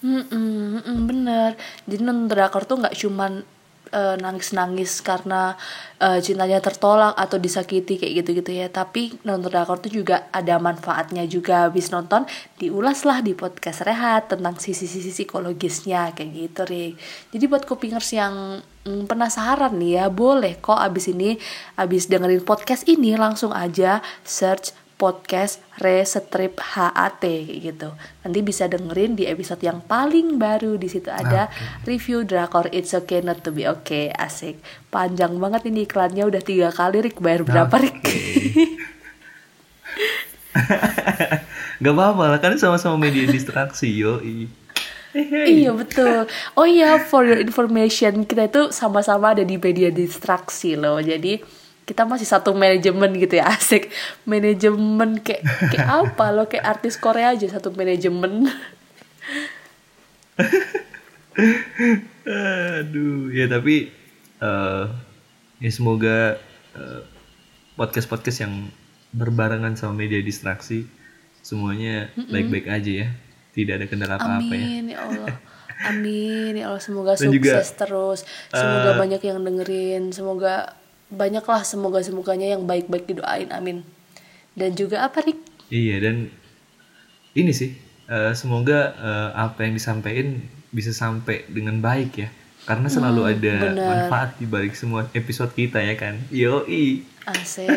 [0.00, 1.60] Mm-mm, mm-mm, bener.
[1.84, 3.44] Jadi nonton drakor tuh nggak cuman
[3.92, 5.58] nangis-nangis karena
[5.98, 8.66] eh, cintanya tertolak atau disakiti kayak gitu-gitu ya.
[8.70, 11.66] Tapi nonton drakor tuh juga ada manfaatnya juga.
[11.66, 12.24] Habis nonton
[12.56, 16.92] diulas lah di podcast Rehat tentang sisi-sisi psikologisnya kayak gitu, Rik.
[17.34, 21.36] Jadi buat kupingers yang mm, penasaran nih ya, boleh kok abis ini,
[21.78, 27.96] abis dengerin podcast ini langsung aja search podcast Restrip HAT gitu.
[28.20, 31.48] Nanti bisa dengerin di episode yang paling baru di situ ada
[31.88, 34.60] review drakor It's Okay Not to Be Okay asik.
[34.92, 38.04] Panjang banget ini iklannya udah tiga kali Rik bayar berapa Rik?
[41.80, 44.20] Gak apa-apa lah kan sama-sama media distraksi yo.
[45.16, 46.28] Iya betul.
[46.54, 51.02] Oh iya, for your information, kita itu sama-sama ada di media distraksi loh.
[51.02, 51.42] Jadi
[51.90, 53.90] kita masih satu manajemen gitu ya, asik.
[54.22, 55.42] Manajemen kayak
[55.74, 58.46] kayak apa loh, kayak artis Korea aja satu manajemen.
[62.78, 63.90] Aduh, ya tapi
[64.40, 64.84] eh
[65.60, 66.38] ya semoga
[66.78, 67.02] eh,
[67.74, 68.54] podcast-podcast yang
[69.10, 70.86] berbarengan sama media distraksi
[71.42, 73.08] semuanya baik-baik aja ya.
[73.50, 74.62] Tidak ada kendala apa-apa ya.
[74.62, 75.28] Amin ya Allah.
[75.90, 78.20] Amin ya Allah semoga Dan juga, sukses terus.
[78.54, 80.14] Semoga banyak yang dengerin.
[80.14, 80.79] Semoga
[81.10, 83.50] banyaklah semoga semoganya yang baik-baik didoain.
[83.50, 83.82] Amin.
[84.54, 85.38] Dan juga apa Rik?
[85.70, 86.30] Iya dan
[87.34, 87.74] ini sih
[88.06, 92.30] eh, semoga eh, apa yang disampaikan bisa sampai dengan baik ya.
[92.60, 93.88] Karena selalu ada benar.
[93.88, 96.18] manfaat di balik semua episode kita ya kan.
[96.30, 97.02] Yoi.
[97.20, 97.68] Asik.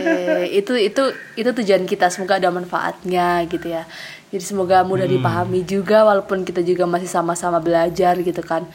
[0.50, 1.04] itu itu
[1.38, 3.86] itu tujuan kita semoga ada manfaatnya gitu ya.
[4.34, 8.66] Jadi semoga mudah dipahami juga walaupun kita juga masih sama-sama belajar gitu kan.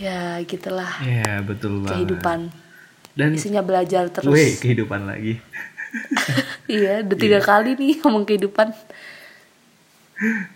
[0.00, 1.92] Ya, gitulah Ya betul banget.
[1.94, 2.38] kehidupan.
[3.14, 4.30] Dan Isinya belajar terus.
[4.30, 5.38] Weh, kehidupan lagi.
[6.70, 8.70] iya, udah tiga kali nih ngomong kehidupan.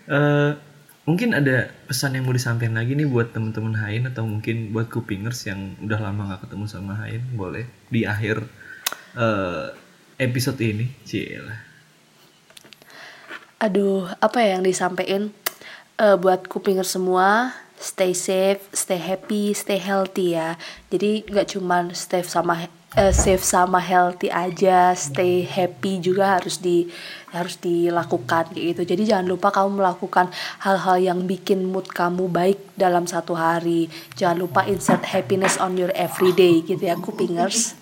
[0.05, 0.51] eh
[1.09, 5.49] mungkin ada pesan yang mau disampaikan lagi nih buat teman-teman Hain atau mungkin buat kupingers
[5.49, 8.45] yang udah lama nggak ketemu sama Hain boleh di akhir
[9.17, 9.65] eh
[10.21, 11.57] episode ini Cila.
[13.65, 15.33] Aduh, apa ya yang disampaikan
[15.95, 17.55] Eh, buat kupinger semua,
[17.85, 20.57] stay safe, stay happy, stay healthy ya.
[20.89, 22.65] Jadi nggak cuman stay sama
[22.97, 26.89] eh, safe sama healthy aja, stay happy juga harus di
[27.29, 28.81] harus dilakukan gitu.
[28.81, 30.33] Jadi jangan lupa kamu melakukan
[30.65, 33.93] hal-hal yang bikin mood kamu baik dalam satu hari.
[34.17, 37.77] Jangan lupa insert happiness on your everyday gitu ya, kupingers.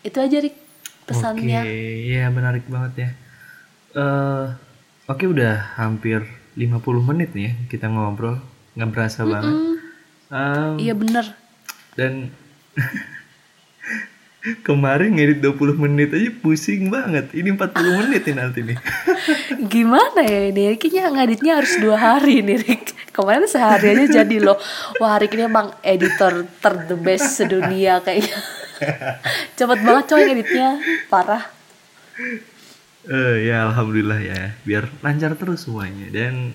[0.00, 0.56] Itu aja Rik
[1.04, 1.60] pesannya.
[1.60, 3.10] Oke, ya menarik banget ya.
[3.92, 4.72] eh
[5.10, 6.22] Oke udah hampir
[6.54, 8.38] 50 menit nih ya kita ngobrol,
[8.72, 9.54] nggak berasa banget.
[10.28, 11.26] Em, Iya bener.
[11.92, 12.32] dan
[14.66, 17.30] kemarin ngedit 20 menit aja pusing banget.
[17.30, 17.68] Ini 40
[18.00, 18.78] menit nih nanti nih.
[19.72, 20.74] Gimana ya ini?
[20.74, 22.84] Kayaknya ngeditnya harus dua hari nih Rik.
[23.12, 24.56] Kemarin sehari aja jadi loh.
[24.98, 28.40] Wah hari ini emang editor ter the best sedunia kayaknya.
[29.54, 30.68] Cepet banget coy ngeditnya.
[31.06, 31.44] Parah.
[33.04, 36.54] Eh ya alhamdulillah ya, biar lancar terus semuanya dan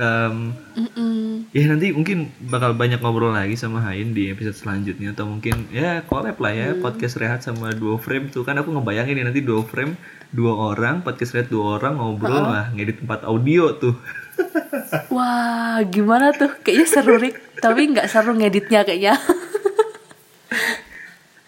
[0.00, 1.50] Mm-mm.
[1.50, 6.00] ya nanti mungkin bakal banyak ngobrol lagi sama Hain di episode selanjutnya atau mungkin ya
[6.04, 9.60] collab lah ya podcast rehat sama duo frame tuh kan aku ngebayangin nih nanti duo
[9.62, 9.94] frame
[10.30, 13.94] dua orang podcast rehat dua orang ngobrol lah ngedit tempat audio tuh
[15.12, 16.48] Wah gimana tuh?
[16.64, 17.60] Kayaknya seru Rik.
[17.60, 19.20] Tapi nggak seru ngeditnya kayaknya.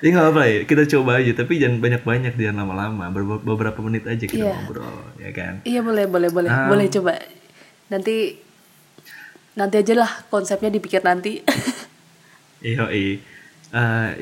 [0.03, 4.03] ya nggak apa ya kita coba aja tapi jangan banyak-banyak jangan lama-lama Ber- beberapa menit
[4.03, 4.59] aja kita Iya.
[4.59, 6.51] ngobrol ya kan iya boleh boleh boleh.
[6.51, 6.67] Ah.
[6.67, 7.15] Boleh coba.
[7.93, 8.41] Nanti
[9.53, 11.45] nanti aja lah konsepnya dipikir nanti.
[12.63, 13.19] Iya, eh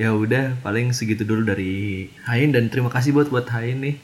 [0.01, 4.01] ya udah paling segitu dulu dari Hain dan terima kasih buat buat Hain nih.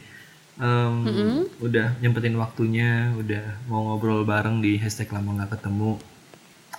[0.60, 5.96] Em, Udah nyempetin waktunya, udah mau ngobrol bareng di hashtag lama nggak ketemu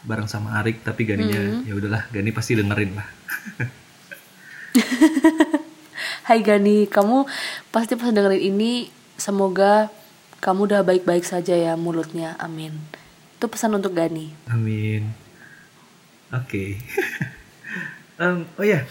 [0.06, 3.10] bareng sama Arik tapi Ganinya ya udahlah Gani pasti dengerin lah.
[6.30, 7.26] Hai Gani, kamu
[7.74, 9.90] pasti pas dengerin ini semoga
[10.40, 12.38] kamu udah baik-baik saja ya mulutnya.
[12.38, 12.78] Amin.
[13.38, 14.34] Itu pesan untuk Gani.
[14.50, 15.14] Amin.
[16.34, 16.78] Oke.
[18.18, 18.82] Em, oh ya,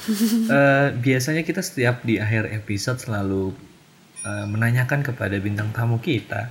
[0.55, 3.51] eh, biasanya kita setiap di akhir episode selalu
[4.23, 6.47] eh, menanyakan kepada bintang tamu kita,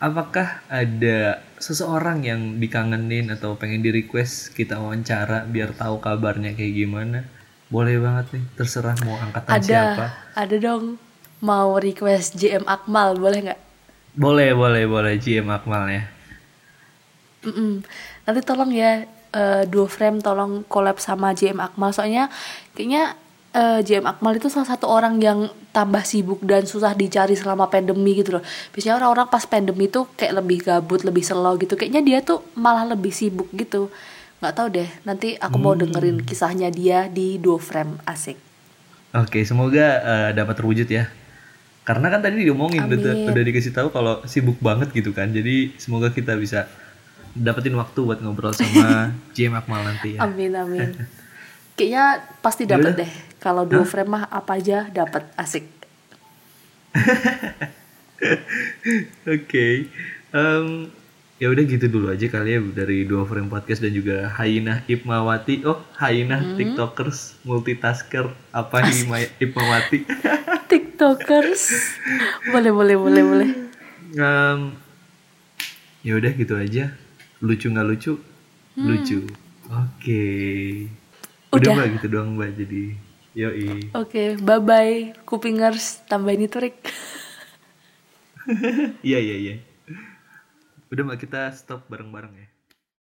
[0.00, 6.74] apakah ada seseorang yang dikangenin atau pengen di request kita wawancara biar tahu kabarnya kayak
[6.80, 7.28] gimana?
[7.68, 10.06] Boleh banget nih, terserah mau angkatan Ada, siapa.
[10.32, 10.96] ada dong
[11.44, 13.60] mau request JM Akmal boleh nggak?
[14.18, 16.02] Boleh, boleh, boleh GM Akmal ya.
[17.46, 17.86] Mm-mm.
[18.26, 22.26] Nanti tolong ya eh, duo frame tolong collab sama JM Akmal soalnya
[22.74, 23.14] kayaknya
[23.54, 28.18] eh, JM Akmal itu salah satu orang yang tambah sibuk dan susah dicari selama pandemi
[28.18, 28.44] gitu loh.
[28.74, 31.78] Biasanya orang-orang pas pandemi tuh kayak lebih gabut, lebih slow gitu.
[31.78, 33.86] Kayaknya dia tuh malah lebih sibuk gitu.
[34.42, 34.88] Nggak tahu deh.
[35.06, 38.34] Nanti aku mau dengerin kisahnya dia di duo frame asik.
[39.14, 41.06] Oke, semoga eh, dapat terwujud ya.
[41.88, 43.32] Karena kan tadi diomongin udah, Amin.
[43.32, 45.32] udah dikasih tahu kalau sibuk banget gitu kan.
[45.32, 46.68] Jadi semoga kita bisa
[47.32, 50.28] dapetin waktu buat ngobrol sama JM Akmal nanti ya.
[50.28, 50.92] Amin amin.
[51.80, 53.08] Kayaknya pasti dapat Yaudah.
[53.08, 53.12] deh.
[53.40, 55.64] Kalau duo frame mah apa aja dapat asik.
[59.38, 59.88] Oke.
[60.34, 60.66] Em,
[61.38, 65.62] ya udah gitu dulu aja kali ya dari dua frame podcast dan juga Hainah Ipmawati.
[65.62, 70.02] Oh, Hainah TikTokers multitasker apa Hima- Ipmawati.
[70.70, 71.62] Tiktokers.
[72.44, 73.50] boleh boleh boleh boleh.
[74.12, 74.60] Em,
[76.00, 76.90] ya udah gitu aja.
[77.38, 78.12] Lucu nggak lucu?
[78.74, 79.22] Lucu.
[79.68, 80.24] Oke.
[81.48, 81.72] Udah Udah.
[81.76, 82.82] mbak gitu doang mbak jadi.
[83.32, 83.94] Yoi.
[83.94, 86.82] Oke, bye bye kupingers tambahin itu Rick.
[89.04, 89.54] Iya iya iya.
[90.92, 92.47] Udah mbak kita stop bareng-bareng ya.